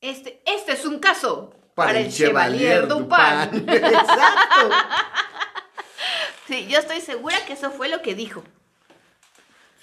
[0.00, 3.08] Este, este es un caso para, el Chevalier, Dupin.
[3.50, 3.68] Dupin.
[3.74, 4.70] Exacto.
[6.46, 8.44] sí, yo estoy segura que eso fue lo que dijo.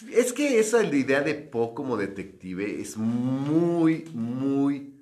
[0.09, 4.93] Es que esa idea de Poe como detective es muy, muy,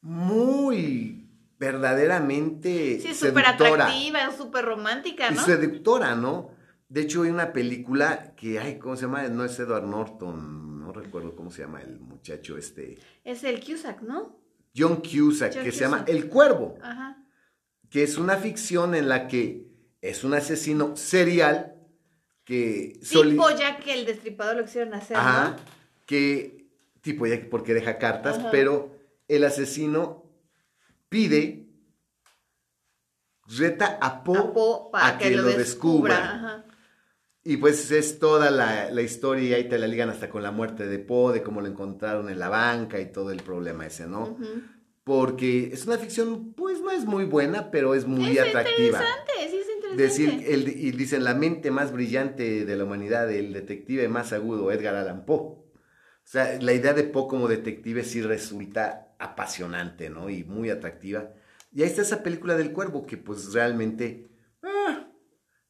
[0.00, 5.38] muy verdaderamente sí, súper atractiva, súper romántica, ¿no?
[5.38, 6.52] Y seductora, ¿no?
[6.88, 9.28] De hecho, hay una película que, ay, ¿cómo se llama?
[9.28, 12.98] No es Edward Norton, no recuerdo cómo se llama el muchacho este.
[13.24, 14.38] Es el Cusack, ¿no?
[14.76, 16.78] John Cusack, que se llama El Cuervo.
[16.82, 17.24] Ajá.
[17.88, 19.68] Que es una ficción en la que
[20.00, 21.74] es un asesino serial
[22.44, 23.00] que...
[23.00, 25.56] Tipo ya que el destripador lo quisieron hacer, Ajá,
[26.04, 26.68] que
[27.00, 28.94] tipo ya porque deja cartas, pero
[29.28, 30.24] el asesino
[31.08, 31.68] pide,
[33.46, 36.66] reta a Po, a, que, lo descubra.
[37.44, 40.86] Y pues es toda la, historia y ahí te la ligan hasta con la muerte
[40.86, 44.38] de Po, de cómo lo encontraron en la banca y todo el problema ese, ¿no?
[45.04, 48.98] Porque es una ficción, pues no es muy buena, pero es muy es atractiva.
[48.98, 49.64] Interesante, sí
[49.96, 54.72] decir, el, y dicen la mente más brillante de la humanidad, el detective más agudo,
[54.72, 55.38] Edgar Allan Poe.
[55.38, 55.66] O
[56.26, 60.30] sea, la idea de Poe como detective sí resulta apasionante, ¿no?
[60.30, 61.30] Y muy atractiva.
[61.72, 64.28] Y ahí está esa película del cuervo que pues realmente...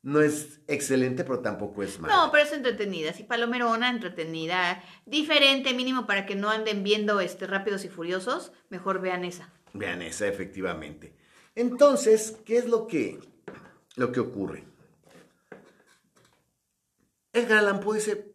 [0.04, 2.14] No es excelente, pero tampoco es mala.
[2.14, 7.46] No, pero es entretenida, sí, palomerona, entretenida, diferente, mínimo para que no anden viendo este
[7.46, 9.50] Rápidos y Furiosos, mejor vean esa.
[9.72, 11.16] Vean esa, efectivamente.
[11.54, 13.18] Entonces, ¿qué es lo que,
[13.96, 14.64] lo que ocurre?
[17.32, 18.30] Edgar Allan Poe dice,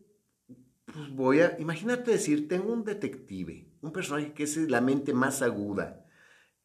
[0.92, 5.44] pues voy a, imagínate decir, tengo un detective, un personaje que es la mente más
[5.44, 6.04] aguda,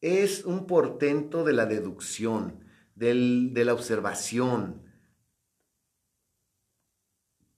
[0.01, 2.65] es un portento de la deducción,
[2.95, 4.84] de la observación.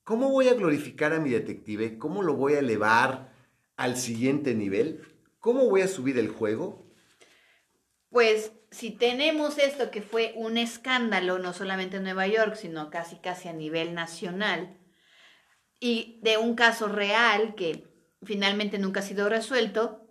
[0.08, 1.98] ¿Cómo voy a glorificar a mi detective?
[1.98, 3.34] ¿Cómo lo voy a elevar
[3.76, 5.02] al siguiente nivel?
[5.40, 6.90] ¿Cómo voy a subir el juego?
[8.10, 13.18] Pues si tenemos esto que fue un escándalo, no solamente en Nueva York, sino casi
[13.18, 14.78] casi a nivel nacional,
[15.78, 17.84] y de un caso real que
[18.24, 20.08] finalmente nunca ha sido resuelto,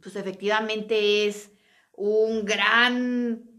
[0.00, 1.50] pues efectivamente es
[1.90, 3.49] un gran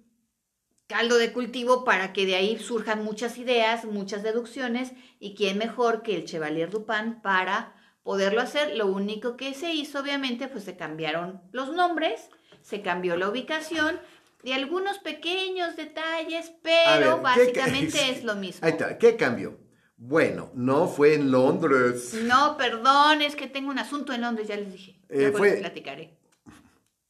[0.92, 6.04] caldo de cultivo para que de ahí surjan muchas ideas, muchas deducciones, y quién mejor
[6.04, 7.74] que el Chevalier Dupin para
[8.04, 8.76] poderlo hacer.
[8.76, 12.30] Lo único que se hizo, obviamente, pues se cambiaron los nombres,
[12.62, 14.00] se cambió la ubicación
[14.44, 18.66] y algunos pequeños detalles, pero básicamente es lo mismo.
[18.66, 19.58] Ahí está, ¿qué cambió?
[19.96, 22.16] Bueno, no fue en Londres.
[22.24, 25.00] No, perdón, es que tengo un asunto en Londres, ya les dije.
[25.10, 25.54] Eh, fue...
[25.58, 26.18] platicaré.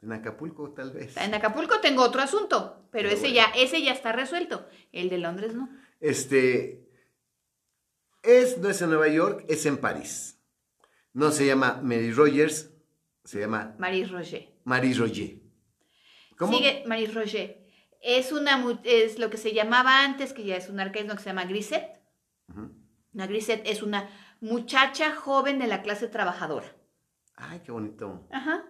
[0.01, 1.15] En Acapulco, tal vez.
[1.17, 4.67] En Acapulco tengo otro asunto, pero, ese, ya, ese ya está resuelto.
[4.91, 5.69] El de Londres no.
[5.99, 6.89] Este.
[8.23, 10.39] Es, no es en Nueva York, es en París.
[11.13, 12.71] No se llama Mary Rogers,
[13.23, 13.75] se llama.
[13.77, 14.49] Marie Roger.
[14.63, 15.41] Marie Roger.
[16.37, 16.53] ¿Cómo?
[16.53, 17.61] Sigue Marie Roger.
[18.01, 21.29] Es, una, es lo que se llamaba antes, que ya es un arcaísmo que se
[21.29, 22.01] llama Grisette.
[23.13, 24.09] Una Grisette es una
[24.39, 26.75] muchacha joven de la clase trabajadora.
[27.35, 28.27] Ay, qué bonito.
[28.31, 28.65] Ajá.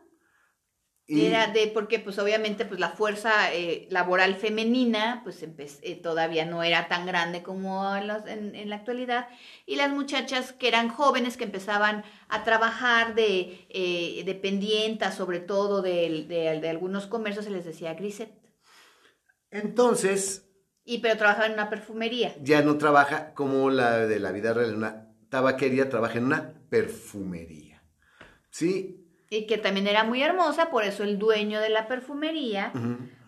[1.07, 6.63] Era de, porque pues obviamente pues la fuerza eh, laboral femenina pues eh, todavía no
[6.63, 9.27] era tan grande como en, la actualidad
[9.65, 15.81] y las muchachas que eran jóvenes que empezaban a trabajar de eh, dependientas sobre todo
[15.81, 18.39] de, de, algunos comercios se les decía Grisette.
[19.49, 20.49] Entonces,
[20.85, 22.33] y pero trabajaba en una perfumería.
[22.41, 26.53] Ya no trabaja como la de la vida real, en una tabaquería, trabaja en una
[26.69, 27.83] perfumería.
[28.49, 29.00] ¿Sí?
[29.34, 32.74] Y que también era muy hermosa, por eso el dueño de la perfumería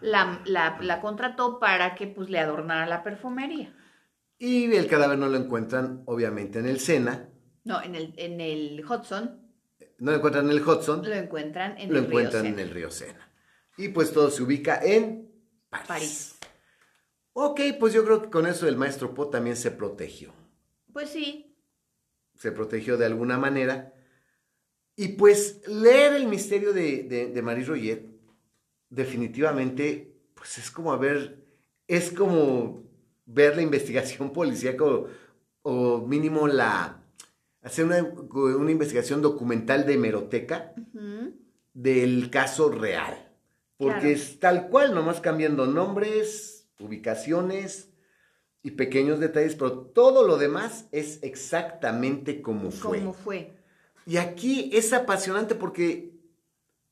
[0.02, 3.74] la, contrató para que pues le adornara la perfumería.
[4.38, 7.30] Y el cadáver no lo encuentran, obviamente, en el Sena.
[7.64, 9.48] No, en el, en el Hudson.
[10.00, 11.08] No lo encuentran en el Hudson.
[11.08, 13.32] Lo encuentran en el río encuentran en el río Sena.
[13.78, 15.32] Y pues todo se ubica en
[15.70, 15.88] París.
[15.88, 16.40] París.
[17.32, 20.34] Ok, pues yo creo que con eso el maestro Po también se protegió.
[20.92, 21.56] Pues sí.
[22.36, 23.94] Se protegió de alguna manera.
[24.96, 27.04] Y pues leer el misterio de,
[27.34, 28.06] de, Marie Roget,
[28.90, 31.44] definitivamente, pues es como ver,
[31.88, 32.84] es como
[33.26, 34.84] ver la investigación policíaca
[35.64, 37.04] o, mínimo la,
[37.64, 38.00] hacer una,
[38.72, 40.74] investigación documental de hemeroteca
[41.74, 43.32] del caso real.
[43.78, 47.90] Porque es tal cual, nomás cambiando nombres, ubicaciones
[48.62, 53.00] y pequeños detalles, pero todo lo demás es exactamente como fue.
[53.00, 53.63] Como fue.
[54.06, 56.14] Y aquí es apasionante porque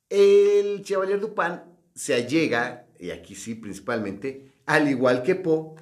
[0.09, 1.61] el Chevalier Dupin
[1.93, 5.75] se allega, y aquí sí principalmente, al igual que Poe,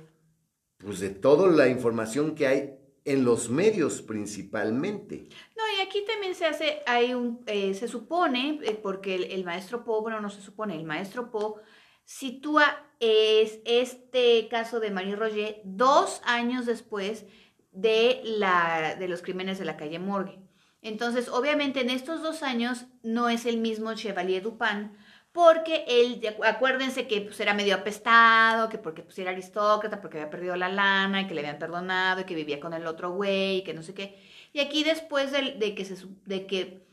[0.78, 5.28] pues de toda la información que hay en los medios principalmente.
[5.58, 9.84] No, y aquí también se hace, hay un, eh, se supone, eh, porque el, maestro
[9.84, 11.62] Poe, bueno, no se supone, el maestro Poe
[12.06, 12.66] sitúa
[13.00, 17.26] es este caso de Marie Roger dos años después
[17.72, 20.40] de, la, de los crímenes de la calle Morgue.
[20.82, 24.92] Entonces, obviamente, en estos dos años no es el mismo Chevalier Dupin,
[25.32, 30.30] porque él, acuérdense que pues, era medio apestado, que porque pues, era aristócrata, porque había
[30.30, 33.58] perdido la lana, y que le habían perdonado, y que vivía con el otro güey,
[33.58, 34.22] y que no sé qué.
[34.54, 36.88] Y aquí después de, que, se, de que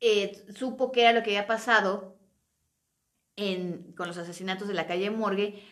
[0.00, 2.16] eh, supo que era lo que había pasado,
[3.96, 5.62] con los asesinatos de la calle Morgue,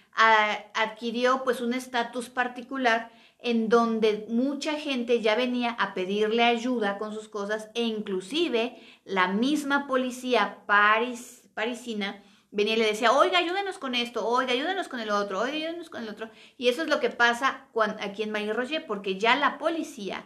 [0.75, 7.15] adquirió pues un estatus particular en donde mucha gente ya venía a pedirle ayuda con
[7.15, 13.95] sus cosas e inclusive la misma policía parisina venía y le decía, oiga, ayúdenos con
[13.95, 16.31] esto, oiga, ayúdenos con el otro, oiga, ayúdenos con el otro.
[16.57, 17.67] Y eso es lo que pasa
[18.01, 20.25] aquí en Marie Roger, porque ya la policía,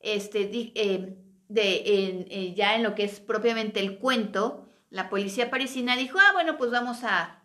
[0.00, 1.16] este, eh,
[1.48, 1.82] de,
[2.30, 6.58] eh, ya en lo que es propiamente el cuento, la policía parisina dijo, ah, bueno,
[6.58, 7.42] pues vamos a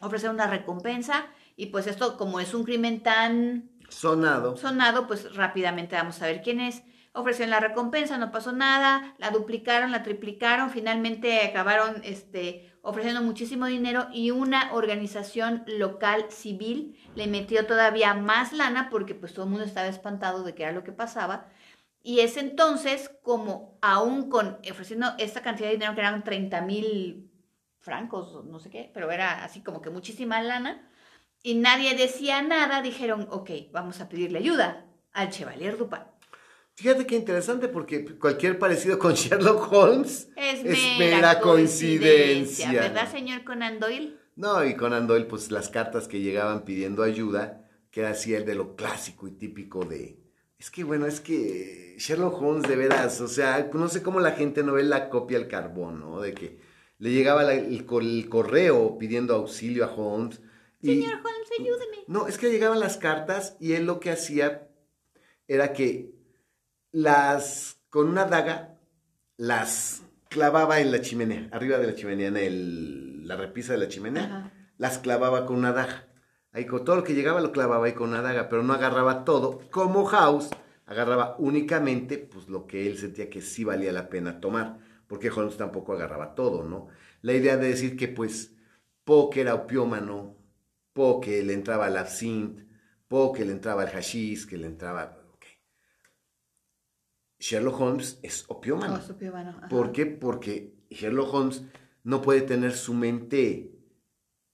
[0.00, 5.96] ofrecer una recompensa y pues esto como es un crimen tan sonado, sonado, pues rápidamente
[5.96, 6.82] vamos a ver quién es.
[7.12, 13.66] ofrecieron la recompensa, no pasó nada, la duplicaron, la triplicaron, finalmente acabaron este, ofreciendo muchísimo
[13.66, 19.50] dinero y una organización local civil le metió todavía más lana porque pues todo el
[19.50, 21.48] mundo estaba espantado de qué era lo que pasaba.
[22.02, 27.30] Y es entonces como aún con ofreciendo esta cantidad de dinero que eran 30 mil
[27.80, 30.89] francos, no sé qué, pero era así como que muchísima lana,
[31.42, 36.00] y nadie decía nada, dijeron, ok, vamos a pedirle ayuda al Chevalier Dupin.
[36.74, 40.64] Fíjate qué interesante porque cualquier parecido con Sherlock Holmes es,
[40.98, 44.16] mera, coincidencia, ¿Verdad, señor Conan Doyle?
[44.36, 48.46] No, y Conan Doyle, pues las cartas que llegaban pidiendo ayuda, que era así el
[48.46, 50.18] de lo clásico y típico de...
[50.58, 54.32] Es que bueno, es que Sherlock Holmes de veras, o sea, no sé cómo la
[54.32, 56.20] gente no ve la copia al carbón, ¿no?
[56.20, 56.60] De que
[56.98, 60.40] le llegaba el, correo pidiendo auxilio a Holmes.
[60.82, 62.04] Señor Holmes, ayúdeme.
[62.06, 64.68] No, es que llegaban las cartas y él lo que hacía
[65.46, 66.14] era que
[66.92, 68.78] las, con una daga,
[69.36, 73.88] las clavaba en la chimenea, arriba de la chimenea, en el, la repisa de la
[73.88, 76.08] chimenea, las clavaba con una daga.
[76.52, 79.24] Ahí con todo lo que llegaba lo clavaba ahí con una daga, pero no agarraba
[79.24, 80.50] todo, como House
[80.86, 85.56] agarraba únicamente pues lo que él sentía que sí valía la pena tomar, porque Holmes
[85.56, 86.88] tampoco agarraba todo, ¿no?
[87.22, 88.56] La idea de decir que pues
[89.04, 90.36] Poe que era opiómano,
[90.92, 92.66] Poe que le entraba al absinthe,
[93.08, 95.20] Poe que le entraba al hashish, que le entraba
[97.40, 98.94] Sherlock Holmes es opiómano.
[98.94, 100.06] Oh, ¿Por qué?
[100.06, 101.62] Porque Sherlock Holmes
[102.04, 103.72] no puede tener su mente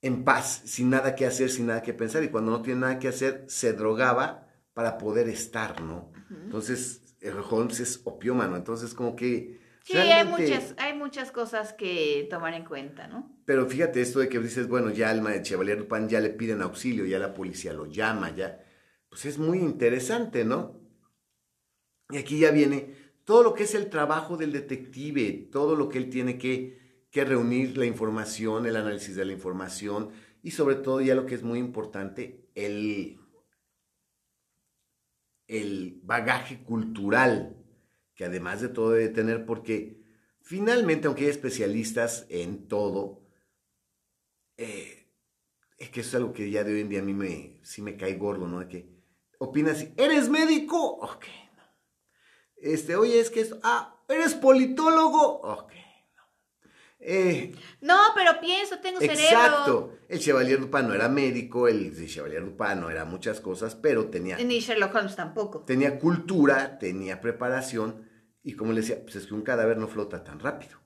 [0.03, 2.23] en paz, sin nada que hacer, sin nada que pensar.
[2.23, 6.13] Y cuando no tiene nada que hacer, se drogaba para poder estar, ¿no?
[6.31, 7.03] Entonces,
[7.51, 8.57] Holmes es opiómano.
[8.57, 9.66] Entonces, como que...
[9.87, 13.41] Sí, hay, muchas, hay muchas cosas que tomar en cuenta, ¿no?
[13.45, 16.61] Pero fíjate esto de que dices, bueno, ya el de Chevalier Dupin ya le piden
[16.61, 18.65] auxilio, ya la policía lo llama, ya...
[19.09, 20.81] Pues es muy interesante, ¿no?
[22.11, 25.99] Y aquí ya viene todo lo que es el trabajo del detective, todo lo que
[25.99, 30.11] él tiene que, reunir, la información, el análisis de la información
[30.43, 33.21] y sobre todo ya lo que es muy importante, el,
[35.47, 37.57] el bagaje cultural
[38.17, 40.03] que además de todo debe tener porque
[40.41, 43.23] finalmente, aunque hay especialistas en todo,
[44.57, 45.13] eh,
[45.79, 47.83] es que eso es algo que ya de hoy en día a mí me, sí
[47.83, 48.59] me cae gordo, ¿no?
[48.59, 48.89] De que
[49.39, 50.97] opinas, ¿eres médico?
[50.97, 51.27] Ok
[52.57, 55.41] este, oye, es que esto, ah, ¿eres politólogo?
[55.41, 55.73] Ok.
[56.99, 59.23] Eh, no, pero pienso, tengo cerebro.
[59.23, 59.93] Exacto.
[60.09, 64.39] El Chevalier Dupin no era médico, el, Chevalier Dupin no era muchas cosas, pero tenía...
[64.39, 65.61] Ni Sherlock Holmes tampoco.
[65.61, 68.06] Tenía cultura, tenía preparación,
[68.47, 70.79] y como le decía, pues es que un cadáver no flota tan rápido.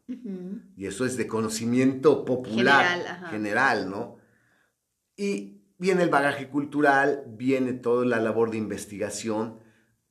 [0.79, 4.17] Y eso es de conocimiento popular, general, general, ¿no?
[5.15, 9.59] Y viene el bagaje cultural, viene toda la labor de investigación,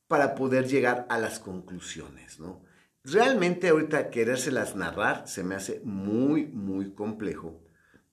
[0.07, 2.61] para poder llegar a las conclusiones, ¿no?
[3.03, 7.63] Realmente ahorita querérselas narrar se me hace muy, muy complejo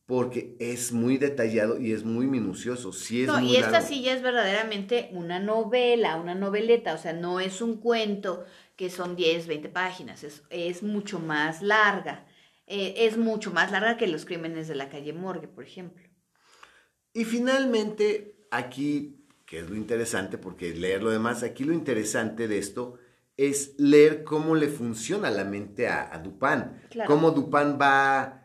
[0.06, 2.92] porque es muy detallado y es muy minucioso.
[2.92, 7.12] Sí es no, y esta sí ya es verdaderamente una novela, una noveleta, o sea,
[7.12, 8.44] no es un cuento
[8.76, 12.26] que son 10, 20 páginas, es, es mucho más larga.
[12.66, 16.04] Eh, es mucho más larga que los crímenes de la calle Morgue, por ejemplo.
[17.12, 22.58] Y finalmente, aquí que es lo interesante, porque leer lo demás, aquí lo interesante de
[22.58, 22.98] esto
[23.36, 26.64] es leer cómo le funciona la mente a, Dupin,
[27.06, 28.42] cómo Dupin va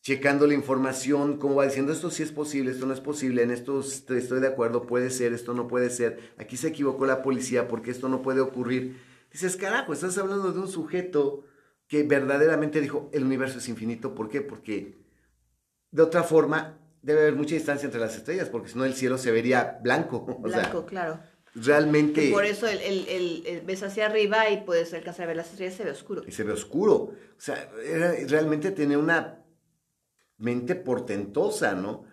[0.00, 3.50] checando la información, cómo va diciendo esto sí es posible, esto no es posible, en
[3.50, 7.66] esto estoy de acuerdo, puede ser, esto no puede ser, aquí se equivocó la policía
[7.66, 9.13] porque esto no puede ocurrir.
[9.34, 11.42] Dices, carajo, estás hablando de un sujeto
[11.88, 14.40] que verdaderamente dijo, el universo es infinito, ¿por qué?
[14.40, 14.96] Porque
[15.90, 19.18] de otra forma debe haber mucha distancia entre las estrellas, porque si no el cielo
[19.18, 20.24] se vería blanco.
[20.40, 21.18] blanco, claro.
[21.52, 22.26] Realmente.
[22.26, 25.82] Y por eso el, ves hacia arriba y puedes alcanzar a ver las estrellas, se
[25.82, 26.22] ve oscuro.
[26.24, 26.94] Y se ve oscuro.
[26.94, 27.68] O sea,
[28.28, 29.44] realmente tiene una
[30.38, 32.04] mente portentosa, ¿no?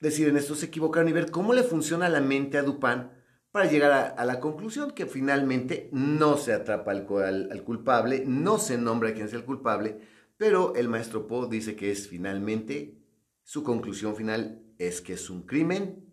[0.00, 3.15] Decir, en esto se equivocaron y ver cómo le funciona la mente a Dupin
[3.56, 8.76] para llegar a, la conclusión que finalmente no se atrapa al, al culpable, no se
[8.76, 9.98] nombra quién es el culpable,
[10.36, 12.98] pero el maestro Poe dice que es finalmente,
[13.44, 16.04] su conclusión final es que es un crimen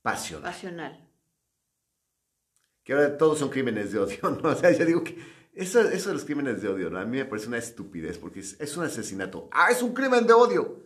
[0.00, 0.44] pasional.
[0.50, 1.10] Pasional.
[2.82, 4.48] Que ahora todos son crímenes de odio, ¿no?
[4.48, 5.18] O sea, yo digo que
[5.52, 6.98] eso, eso de los crímenes de odio, ¿no?
[6.98, 9.50] A mí me parece una estupidez porque es, un asesinato.
[9.52, 10.85] ¡Ah, es un crimen de odio!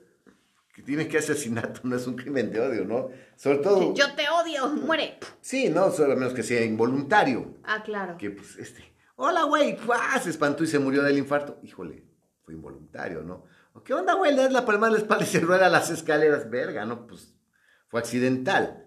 [0.80, 3.10] Que tiene que asesinato, no es un crimen de odio, ¿no?
[3.36, 3.94] Sobre todo...
[3.94, 5.18] Yo te odio, muere.
[5.42, 7.58] Sí, no, solo a menos que sea involuntario.
[7.64, 8.16] Ah, claro.
[8.16, 8.94] Que pues, este...
[9.16, 9.76] Hola, güey,
[10.22, 11.58] se espantó y se murió del infarto.
[11.62, 12.06] Híjole,
[12.48, 13.44] involuntario, ¿no?
[13.84, 14.34] ¿Qué onda, güey?
[14.34, 17.06] Le das la palma de la espalda y se rueda las escaleras, verga, ¿no?
[17.06, 17.34] Pues
[17.88, 18.86] fue accidental.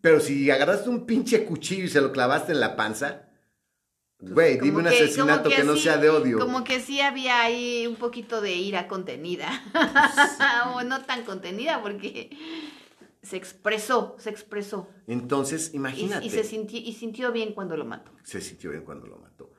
[0.00, 3.30] Pero si agarraste un pinche cuchillo y se lo clavaste en la panza,
[4.22, 6.38] Güey, dime un asesinato que, no sea de odio.
[6.38, 9.50] Como que sí había ahí un poquito de ira contenida.
[10.74, 12.30] o no tan contenida, porque
[13.20, 14.88] se expresó, se expresó.
[15.08, 16.24] Entonces, imagínate.
[16.24, 18.12] Y, se sintió, y sintió bien cuando lo mató.
[18.22, 19.52] Se sintió bien cuando lo mató.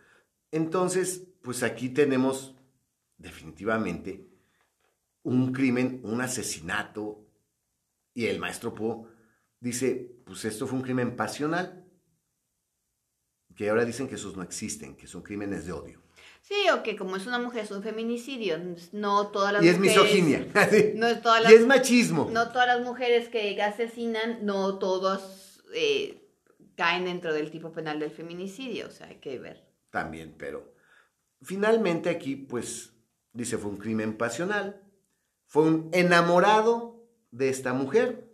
[0.50, 2.56] Entonces, pues aquí tenemos
[3.18, 4.30] definitivamente
[5.24, 7.28] un crimen, un asesinato.
[8.14, 9.10] Y el maestro Po
[9.60, 11.83] dice, pues esto fue un crimen pasional
[13.56, 16.02] que ahora dicen que esos no existen, que son crímenes de odio.
[16.42, 18.58] Sí, o que como es una mujer es un feminicidio,
[18.92, 19.86] no todas las y mujeres...
[19.86, 20.48] Y es misoginia.
[20.96, 22.30] No es todas y es machismo.
[22.32, 26.28] No todas las mujeres que asesinan, no todos eh,
[26.76, 29.66] caen dentro del tipo penal del feminicidio, o sea, hay que ver.
[29.90, 30.74] También, pero
[31.42, 32.94] finalmente aquí, pues,
[33.32, 34.82] dice, fue un crimen pasional,
[35.46, 38.30] fue un enamorado de esta mujer,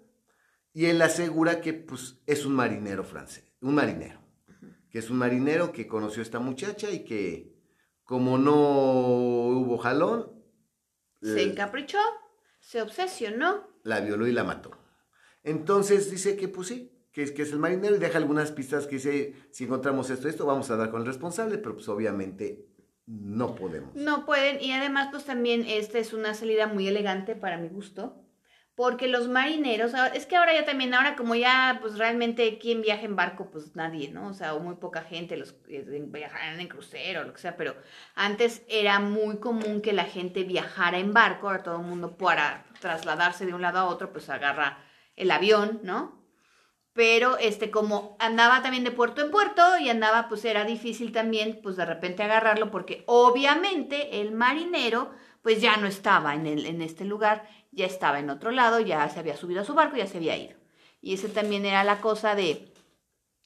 [0.74, 4.20] y él asegura que, pues, es un marinero francés, un marinero
[4.90, 7.56] que es un marinero que conoció a esta muchacha y que
[8.04, 10.32] como no hubo jalón...
[11.22, 12.00] Se encaprichó,
[12.60, 13.68] se obsesionó.
[13.84, 14.72] La violó y la mató.
[15.44, 18.88] Entonces dice que pues sí, que es, que es el marinero y deja algunas pistas
[18.88, 22.68] que dice, si encontramos esto, esto, vamos a dar con el responsable, pero pues obviamente
[23.06, 23.96] no podemos.
[23.96, 28.29] No pueden y además pues también esta es una salida muy elegante para mi gusto
[28.80, 33.04] porque los marineros, es que ahora ya también, ahora como ya, pues realmente, ¿quién viaja
[33.04, 33.52] en barco?
[33.52, 34.30] Pues nadie, ¿no?
[34.30, 37.76] O sea, o muy poca gente, los eh, viajarán en crucero, lo que sea, pero
[38.16, 42.64] antes era muy común que la gente viajara en barco, ahora todo el mundo para
[42.80, 44.78] trasladarse de un lado a otro, pues agarra
[45.18, 46.18] el avión, ¿no?
[46.94, 51.60] Pero este, como andaba también de puerto en puerto y andaba, pues era difícil también,
[51.62, 55.12] pues de repente agarrarlo, porque obviamente el marinero,
[55.42, 59.08] pues ya no estaba en, el, en este lugar ya estaba en otro lado, ya
[59.10, 60.58] se había subido a su barco, ya se había ido.
[61.02, 62.74] Y ese también era la cosa de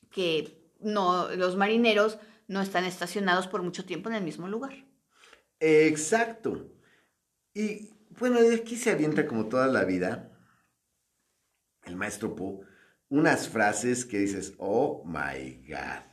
[0.10, 4.74] que no, los marineros no están estacionados por mucho tiempo en el mismo lugar.
[5.60, 6.72] Exacto.
[7.54, 10.30] Y bueno, aquí se avienta como toda la vida
[11.86, 12.66] el maestro Poe
[13.14, 16.04] unas frases que dices, oh my God.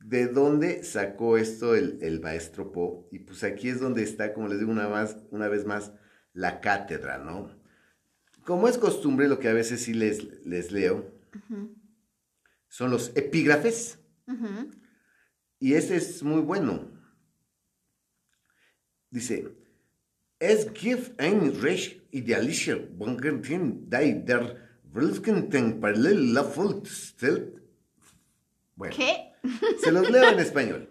[0.00, 3.08] ¿De dónde sacó esto el, el maestro Poe?
[3.10, 5.94] Y pues aquí es donde está, como les digo una, más, una vez más,
[6.34, 7.50] la cátedra, ¿no?
[8.44, 11.10] Como es costumbre, lo que a veces sí les, les leo
[12.68, 13.98] son los epígrafes.
[15.58, 16.90] Y este es muy bueno.
[19.10, 19.54] Dice,
[20.40, 24.56] es gibt ein recht idealischer Bankertin, die der
[24.92, 26.42] Weltkenten parallel la.
[28.74, 29.32] Bueno, ¿Qué?
[29.80, 30.88] se los leo en español.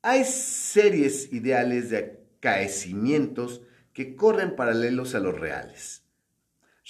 [0.00, 3.62] Hay series ideales de acaecimientos
[3.94, 6.02] que corren paralelos a los reales.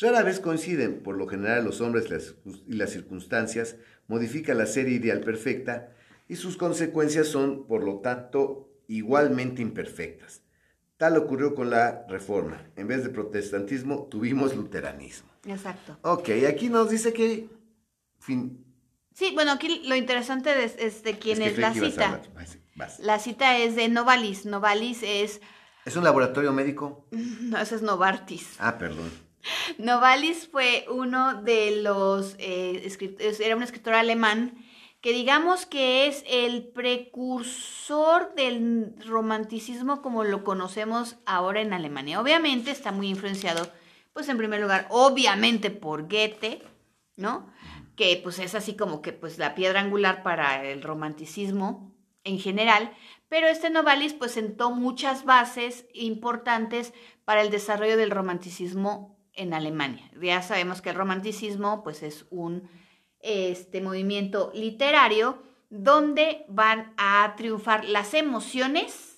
[0.00, 2.34] Rara vez coinciden, por lo general los hombres
[2.66, 3.76] y las circunstancias
[4.08, 5.92] modifican la serie ideal perfecta
[6.26, 10.42] y sus consecuencias son, por lo tanto, igualmente imperfectas.
[10.96, 12.66] Tal ocurrió con la reforma.
[12.76, 15.28] En vez de protestantismo, tuvimos luteranismo.
[15.46, 15.98] Exacto.
[16.02, 17.48] Ok, aquí nos dice que...
[18.18, 18.64] Fin...
[19.12, 22.20] Sí, bueno, aquí lo interesante es, de quién es, la cita.
[22.98, 24.44] La cita es de Novalis.
[24.44, 25.40] Novalis es
[25.84, 27.06] ¿Es un laboratorio médico?
[27.40, 28.56] No, ese es Novartis.
[28.58, 29.10] Ah, perdón.
[29.78, 32.90] Novalis fue uno de los, eh,
[33.40, 34.64] era un escritor alemán
[35.02, 42.22] que digamos que es el precursor del romanticismo como lo conocemos ahora en Alemania.
[42.22, 43.70] Obviamente está muy influenciado,
[44.14, 46.62] pues en primer lugar, obviamente por Goethe,
[47.16, 47.52] ¿no?
[47.96, 52.90] Que pues es así como que pues la piedra angular para el romanticismo en general,
[53.28, 56.92] pero este Novalis pues sentó muchas bases importantes
[57.24, 60.10] para el desarrollo del romanticismo en Alemania.
[60.20, 62.68] Ya sabemos que el romanticismo pues es un
[63.20, 69.10] este, movimiento literario donde van a triunfar las emociones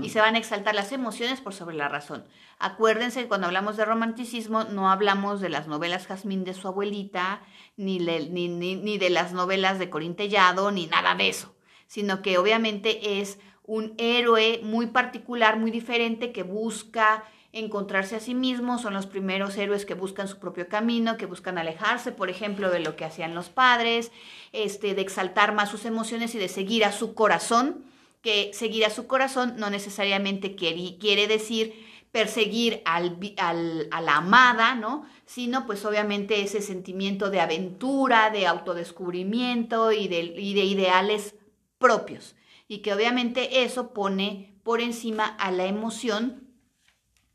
[0.00, 2.24] y se van a exaltar las emociones por sobre la razón.
[2.58, 7.42] Acuérdense que cuando hablamos de romanticismo no hablamos de las novelas Jazmín de su abuelita,
[7.76, 11.54] ni, ni, ni de las novelas de Corín Tellado, ni nada de eso
[11.92, 17.22] sino que obviamente es un héroe muy particular, muy diferente, que busca
[17.52, 21.58] encontrarse a sí mismo, son los primeros héroes que buscan su propio camino, que buscan
[21.58, 24.10] alejarse, por ejemplo, de lo que hacían los padres,
[24.52, 27.84] este, de exaltar más sus emociones y de seguir a su corazón,
[28.22, 31.74] que seguir a su corazón no necesariamente quiere, decir
[32.10, 35.04] perseguir al, a la amada, ¿no?
[35.26, 41.34] Sino pues obviamente ese sentimiento de aventura, de autodescubrimiento y y de ideales
[41.82, 42.34] propios
[42.66, 46.48] y que obviamente eso pone por encima a la emoción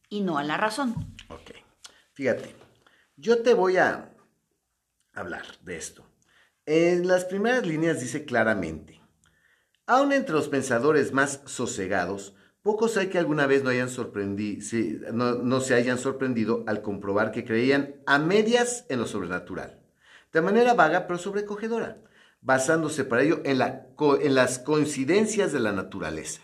[0.10, 0.96] y no a la razón.
[1.30, 1.52] Ok,
[2.14, 2.56] fíjate,
[3.18, 4.16] yo te voy a
[5.14, 6.04] hablar de esto.
[6.66, 8.98] En las primeras líneas dice claramente,
[9.90, 14.62] Aún entre los pensadores más sosegados, pocos hay que alguna vez no, hayan sorprendido,
[15.14, 19.80] no, no se hayan sorprendido al comprobar que creían a medias en lo sobrenatural,
[20.34, 22.02] de manera vaga pero sobrecogedora,
[22.42, 23.88] basándose para ello en, la,
[24.22, 26.42] en las coincidencias de la naturaleza.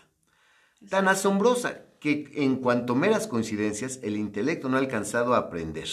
[0.88, 5.88] Tan asombrosa que en cuanto meras coincidencias el intelecto no ha alcanzado a aprender.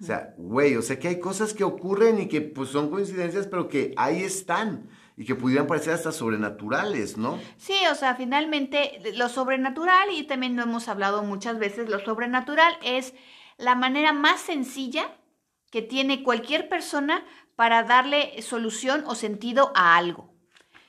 [0.00, 3.46] O sea, güey, o sea que hay cosas que ocurren y que pues son coincidencias,
[3.46, 4.88] pero que ahí están
[5.20, 7.38] y que pudieran parecer hasta sobrenaturales, ¿no?
[7.58, 12.72] Sí, o sea, finalmente lo sobrenatural, y también lo hemos hablado muchas veces, lo sobrenatural
[12.82, 13.12] es
[13.58, 15.14] la manera más sencilla
[15.70, 17.22] que tiene cualquier persona
[17.60, 20.32] para darle solución o sentido a algo.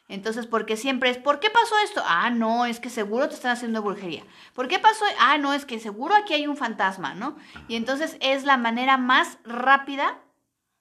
[0.07, 2.01] Entonces, porque siempre es, ¿por qué pasó esto?
[2.05, 4.23] Ah, no, es que seguro te están haciendo brujería.
[4.53, 5.03] ¿Por qué pasó?
[5.19, 7.35] Ah, no, es que seguro aquí hay un fantasma, ¿no?
[7.67, 10.21] Y entonces es la manera más rápida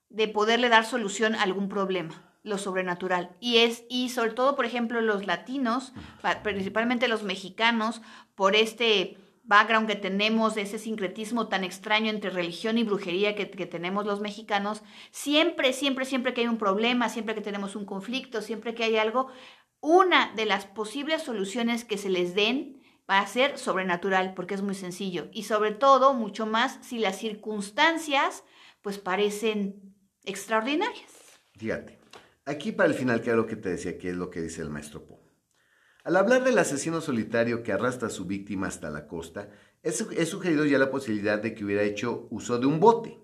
[0.07, 3.35] de poderle dar solución a algún problema lo sobrenatural.
[3.41, 5.91] Y es, y sobre todo, por ejemplo, los latinos,
[6.41, 8.01] principalmente los mexicanos,
[8.35, 9.17] por este
[9.51, 14.81] background que tenemos, ese sincretismo tan extraño entre religión y brujería que, tenemos los mexicanos,
[15.11, 18.95] siempre, siempre, siempre que hay un problema, siempre que tenemos un conflicto, siempre que hay
[18.95, 19.27] algo,
[19.81, 24.61] una de las posibles soluciones que se les den va a ser sobrenatural, porque es
[24.61, 25.27] muy sencillo.
[25.33, 28.45] Y sobre todo, mucho más si las circunstancias,
[28.81, 31.11] pues parecen extraordinarias.
[31.57, 32.01] Fíjate,
[32.45, 34.69] Aquí para el final queda lo que te decía, que es lo que dice el
[34.69, 35.20] maestro Poe.
[36.03, 39.49] Al hablar del asesino solitario que arrastra a su víctima hasta la costa,
[39.83, 39.91] he,
[40.25, 43.19] sugerido ya la posibilidad de que hubiera hecho uso de un bote.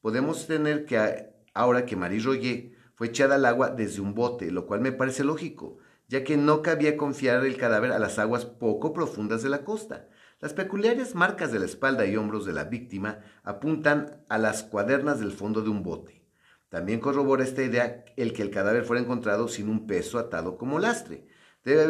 [0.00, 4.66] Podemos tener que ahora que Marie Royer fue echada al agua desde un bote, lo
[4.66, 5.76] cual me parece lógico,
[6.08, 10.08] ya que no cabía confiar el cadáver a las aguas poco profundas de la costa.
[10.40, 15.20] Las peculiares marcas de la espalda y hombros de la víctima apuntan a las cuadernas
[15.20, 16.24] del fondo de un bote.
[16.70, 20.78] También corrobora esta idea el que el cadáver fuera encontrado sin un peso atado como
[20.78, 21.26] lastre.
[21.64, 21.82] Debe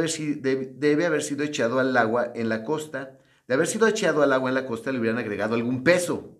[1.07, 3.18] haber, sido echado al agua en la costa.
[3.49, 6.39] De haber sido echado al agua en la costa le hubieran agregado algún peso.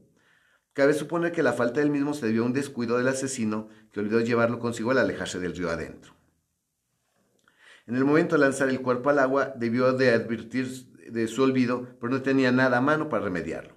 [0.75, 4.01] Cabe suponer que la falta del mismo se debió a un descuido del asesino que
[4.01, 6.15] olvidó llevarlo consigo al alejarse del río adentro.
[7.87, 10.69] En el momento de lanzar el cuerpo al agua, debió de advertir
[11.11, 13.75] de su olvido, pero no tenía nada a mano para remediarlo.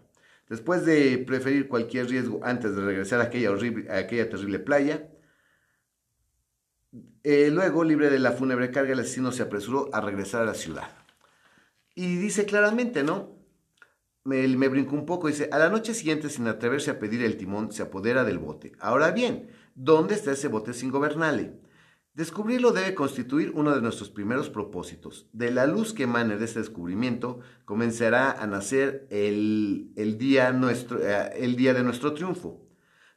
[0.47, 5.09] Después de preferir cualquier riesgo antes de regresar a aquella, horrible, aquella terrible playa,
[7.23, 10.53] eh, luego, libre de la fúnebre carga, el asesino se apresuró a regresar a la
[10.53, 10.89] ciudad.
[11.95, 13.35] Y dice claramente, ¿no?
[14.23, 17.37] Me, me brincó un poco, dice, a la noche siguiente, sin atreverse a pedir el
[17.37, 18.73] timón, se apodera del bote.
[18.79, 21.59] Ahora bien, ¿dónde está ese bote sin gobernarle?
[22.15, 25.27] Descubrirlo debe constituir uno de nuestros primeros propósitos.
[25.33, 31.73] De la luz que emane de este descubrimiento comenzará a nacer el, eh, el día
[31.73, 32.64] de nuestro triunfo.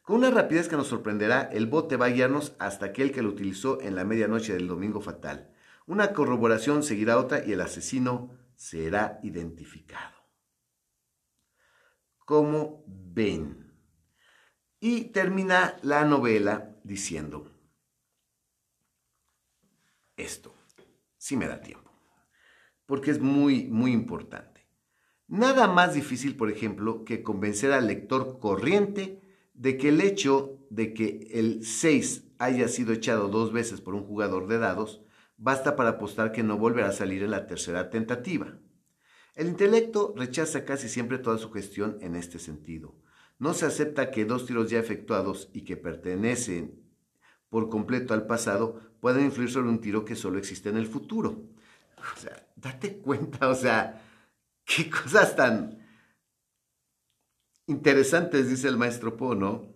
[0.09, 3.29] Con una rapidez que nos sorprenderá, el bote va a guiarnos hasta aquel que lo
[3.29, 5.53] utilizó en la medianoche del domingo fatal.
[5.85, 10.17] Una corroboración seguirá otra y el asesino será identificado.
[12.25, 13.71] Como ven.
[14.79, 17.51] Y termina la novela diciendo,
[20.17, 20.55] esto.
[21.19, 21.91] Si me da tiempo.
[22.87, 24.65] Porque es muy, muy importante.
[25.27, 29.18] Nada más difícil, por ejemplo, que convencer al lector corriente
[29.59, 34.05] de que el hecho de que el 6 haya sido echado dos veces por un
[34.05, 35.01] jugador de dados
[35.35, 38.57] basta para apostar que no volverá a salir en la tercera tentativa.
[39.35, 42.95] El intelecto rechaza casi siempre toda su gestión en este sentido.
[43.37, 46.81] No se acepta que dos tiros ya efectuados y que pertenecen
[47.49, 51.43] por completo al pasado pueden influir sobre un tiro que solo existe en el futuro.
[51.97, 54.01] O sea, date cuenta, o sea,
[54.63, 55.78] qué cosas tan
[57.69, 59.73] interesantes dice el maestro Po, ¿no?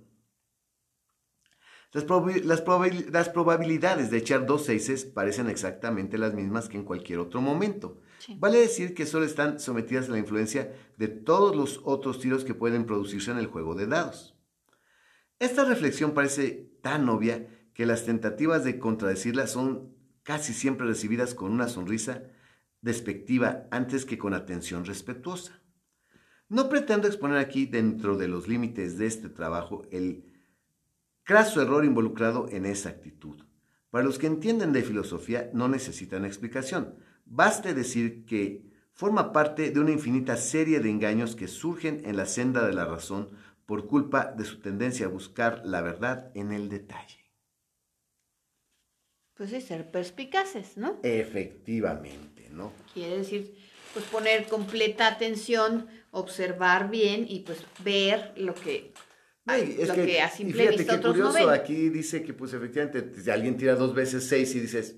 [1.94, 2.06] Las,
[2.44, 8.02] las, probabilidades de echar dos seises parecen exactamente las mismas que en cualquier otro momento.
[8.38, 12.56] Vale decir que solo están sometidas a la influencia de todos los otros tiros que
[12.56, 14.36] pueden producirse en el juego de dados.
[15.38, 21.52] Esta reflexión parece tan obvia que las tentativas de contradecirla son casi siempre recibidas con
[21.52, 22.24] una sonrisa
[22.82, 25.63] despectiva antes que con atención respetuosa.
[26.50, 30.26] No pretendo exponer aquí, dentro de los límites de este trabajo, el
[31.24, 33.44] craso error involucrado en esa actitud.
[33.90, 36.96] Para los que entienden de filosofía no necesitan explicación.
[37.26, 42.26] Baste decir que forma parte de una infinita serie de engaños que surgen en la
[42.26, 43.30] senda de la razón
[43.66, 47.32] por culpa de su tendencia a buscar la verdad en el detalle.
[49.36, 51.00] Pues sí, ser perspicaces, ¿no?
[51.02, 52.72] Efectivamente, ¿no?
[52.94, 53.58] Quiere decir,
[53.94, 58.94] pues poner completa atención, observar bien y pues ver lo que
[59.46, 63.58] es lo que, a simple vista otros curioso, aquí dice que pues efectivamente si alguien
[63.58, 64.96] tira dos veces seis y dices,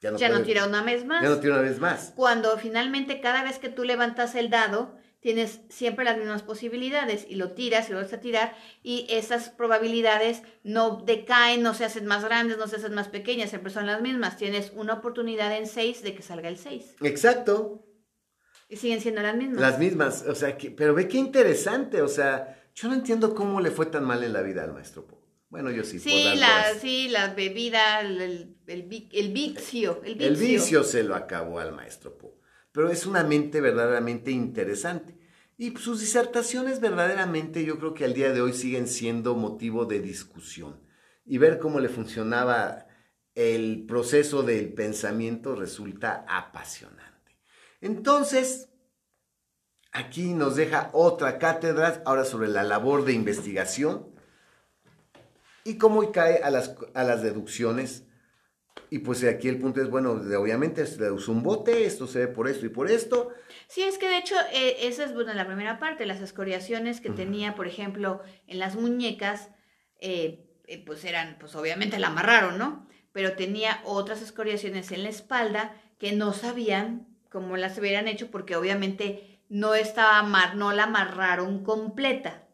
[0.00, 1.22] ya no, tira una vez más.
[1.22, 2.12] Ya no tira una vez más.
[2.16, 7.34] Cuando finalmente cada vez que tú levantas el dado, tienes siempre las mismas posibilidades y
[7.34, 12.06] lo tiras y lo vas a tirar y esas probabilidades no decaen, no se hacen
[12.06, 14.38] más grandes, no se hacen más pequeñas, siempre son las mismas.
[14.38, 16.96] Tienes una oportunidad en seis de que salga el seis.
[17.02, 17.84] Exacto.
[18.72, 19.60] Y siguen siendo las mismas.
[19.60, 23.60] Las mismas, o sea, que, pero ve qué interesante, o sea, yo no entiendo cómo
[23.60, 25.20] le fue tan mal en la vida al maestro Po.
[25.50, 25.98] Bueno, yo sí.
[25.98, 30.26] Sí, la, sí, la bebida, el, el, vicio, el vicio.
[30.26, 32.42] El vicio se lo acabó al maestro Po
[32.72, 35.18] pero es una mente verdaderamente interesante.
[35.58, 40.00] Y sus disertaciones verdaderamente yo creo que al día de hoy siguen siendo motivo de
[40.00, 40.80] discusión.
[41.24, 42.86] Y ver cómo le funcionaba
[43.34, 47.11] el proceso del pensamiento resulta apasionante.
[47.82, 48.70] Entonces,
[49.92, 54.08] aquí nos deja otra cátedra, ahora sobre la labor de investigación
[55.64, 58.06] y cómo cae a las, a las deducciones
[58.88, 62.28] y pues aquí el punto es, bueno, obviamente se usó un bote, esto se ve
[62.28, 63.30] por esto y por esto.
[63.66, 67.10] Sí, es que de hecho eh, esa es bueno, la primera parte, las escoriaciones que
[67.10, 69.48] tenía, por ejemplo, en las muñecas,
[70.00, 72.86] eh, eh, pues eran, pues obviamente la amarraron, ¿no?
[73.12, 78.54] Pero tenía otras escoriaciones en la espalda que no sabían cómo las hubieran hecho porque
[78.54, 80.22] obviamente no estaba
[80.54, 82.44] no la amarraron completa.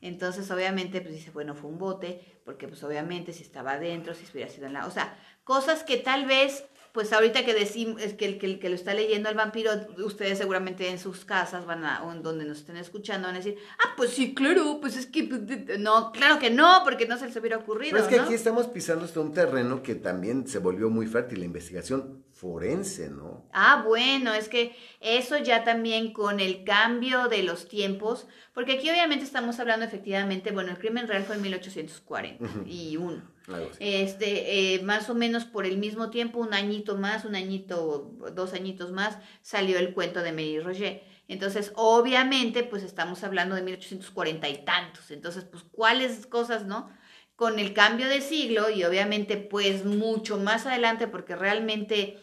[0.00, 4.24] Entonces, obviamente, pues dice, bueno, fue un bote, porque pues obviamente si estaba adentro, si
[4.32, 4.86] hubiera sido en la...
[4.86, 8.74] O sea, cosas que tal vez, pues ahorita que decimos, que el que, que, lo
[8.74, 9.72] está leyendo el vampiro,
[10.04, 13.38] ustedes seguramente en sus casas van a, o en donde nos estén escuchando, van a
[13.38, 15.40] decir, ah, pues sí, claro, pues es que, pues,
[15.80, 17.92] no, claro que no, porque no se les hubiera ocurrido.
[17.92, 21.40] Pero es que aquí estamos pisando hasta un terreno que también se volvió muy fértil,
[21.40, 23.48] la investigación forense, ¿no?
[23.52, 28.90] Ah, bueno, es que eso ya también con el cambio de los tiempos, porque aquí
[28.90, 33.36] obviamente estamos hablando efectivamente, bueno, el crimen real fue en 1841
[33.78, 38.54] este, eh, más o menos por el mismo tiempo, un añito más, un añito, dos
[38.54, 41.02] añitos más, salió el cuento de Mary Roger.
[41.28, 45.10] Entonces, obviamente, pues estamos hablando de 1840 y tantos.
[45.10, 46.90] Entonces, pues, ¿cuáles cosas, no?
[47.34, 52.18] Con el cambio de siglo y obviamente, pues, mucho más adelante, porque realmente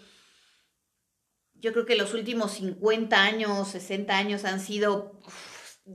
[1.64, 5.18] yo creo que los últimos 50 años, 60 años han sido,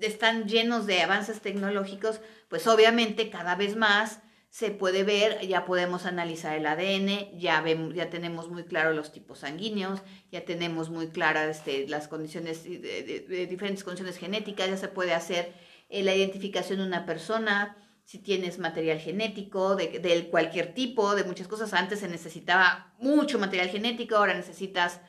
[0.01, 6.07] están llenos de avances tecnológicos, pues obviamente cada vez más se puede ver, ya podemos
[6.07, 10.01] analizar el ADN, ya, vemos, ya tenemos muy claro los tipos sanguíneos,
[10.33, 15.53] ya tenemos muy claras este, las condiciones, diferentes condiciones genéticas, ya se puede hacer
[15.91, 21.25] eh, la identificación de una persona, si tienes material genético, de, de, cualquier tipo, de
[21.25, 21.75] muchas cosas.
[21.75, 25.03] Antes se necesitaba mucho material genético, ahora necesitas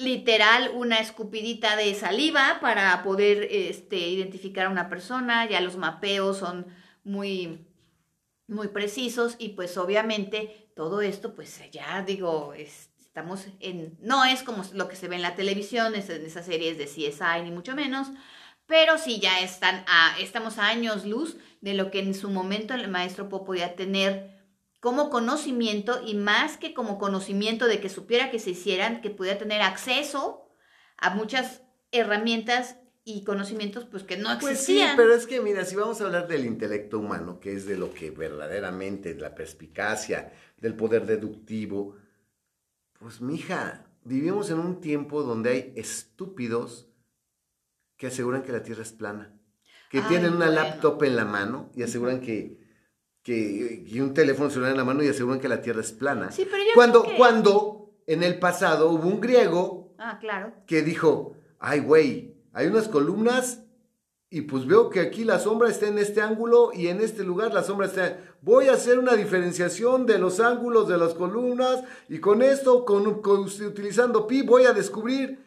[0.00, 6.38] literal una escupidita de saliva para poder este, identificar a una persona, ya los mapeos
[6.38, 6.66] son
[7.04, 7.66] muy
[8.46, 14.64] muy precisos y pues obviamente todo esto pues ya digo, estamos en, no es como
[14.72, 18.08] lo que se ve en la televisión, en esas series de CSI ni mucho menos,
[18.66, 22.74] pero sí ya están a, estamos a años luz de lo que en su momento
[22.74, 24.39] el maestro Po podía tener
[24.80, 29.38] como conocimiento y más que como conocimiento de que supiera que se hicieran, que pudiera
[29.38, 30.48] tener acceso
[30.96, 31.62] a muchas
[31.92, 34.50] herramientas y conocimientos pues que no existían.
[34.50, 37.66] Pues sí, pero es que mira, si vamos a hablar del intelecto humano, que es
[37.66, 41.96] de lo que verdaderamente la perspicacia, del poder deductivo,
[42.98, 46.88] pues mija, vivimos en un tiempo donde hay estúpidos
[47.96, 49.38] que aseguran que la Tierra es plana,
[49.90, 52.59] que tienen una laptop en la mano y aseguran que,
[53.30, 56.32] que y un teléfono celular en la mano y aseguran que la Tierra es plana.
[56.32, 60.52] Sí, pero yo cuando, cuando en el pasado hubo un griego ah, claro.
[60.66, 63.62] que dijo, ay güey, hay unas columnas
[64.30, 67.54] y pues veo que aquí la sombra está en este ángulo y en este lugar
[67.54, 68.18] la sombra está.
[68.42, 73.06] Voy a hacer una diferenciación de los ángulos de las columnas y con esto, con,
[73.06, 75.38] utilizando pi, voy a descubrir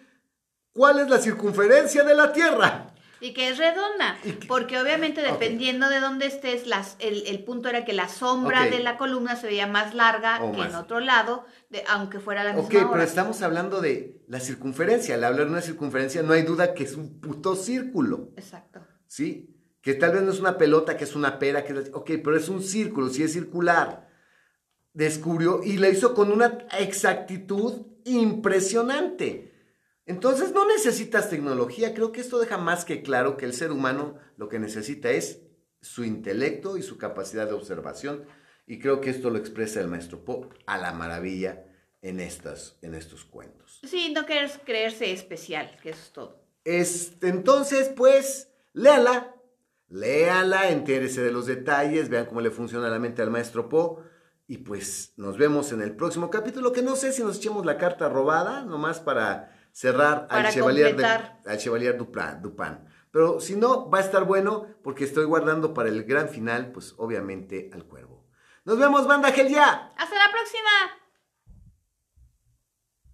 [0.72, 2.93] cuál es la circunferencia de la Tierra.
[3.24, 4.18] Y que es redonda,
[4.50, 8.98] porque obviamente dependiendo de dónde estés, las, el, punto era que la sombra de la
[8.98, 12.92] columna se veía más larga que en otro lado, de, aunque fuera la misma Ok,
[12.92, 15.16] pero estamos hablando de la circunferencia.
[15.16, 18.34] Al hablar de una circunferencia no hay duda que es un puto círculo.
[18.36, 18.82] Exacto.
[19.08, 19.56] ¿Sí?
[19.80, 21.92] Que tal vez no es una pelota, que es una pera, que es...
[21.94, 24.10] Ok, pero es un círculo, sí es circular.
[24.92, 29.53] Descubrió y lo hizo con una exactitud impresionante.
[30.06, 31.94] Entonces no necesitas tecnología.
[31.94, 35.42] Creo que esto deja más que claro que el ser humano lo que necesita es
[35.82, 38.26] su intelecto y su capacidad de observación.
[38.66, 41.66] Y creo que esto lo expresa el maestro Pop a la maravilla
[42.02, 43.80] en, estas, en estos cuentos.
[43.84, 46.44] Sí, no quieres creerse especial, que eso es todo.
[46.64, 49.36] Este, entonces, pues, léala,
[49.90, 54.04] léala, entérese de los detalles, vean cómo le funciona la mente al maestro Po
[54.48, 57.78] Y pues nos vemos en el próximo capítulo, que no sé si nos echemos la
[57.78, 62.88] carta robada, nomás para cerrar al Chevalier, de, al Chevalier Dupin.
[63.12, 66.96] Pero si no, va a estar bueno porque estoy guardando para el gran final, pues
[66.98, 68.24] obviamente al cuervo.
[68.64, 69.92] Nos vemos, banda Gel ya.
[69.98, 71.03] Hasta la próxima.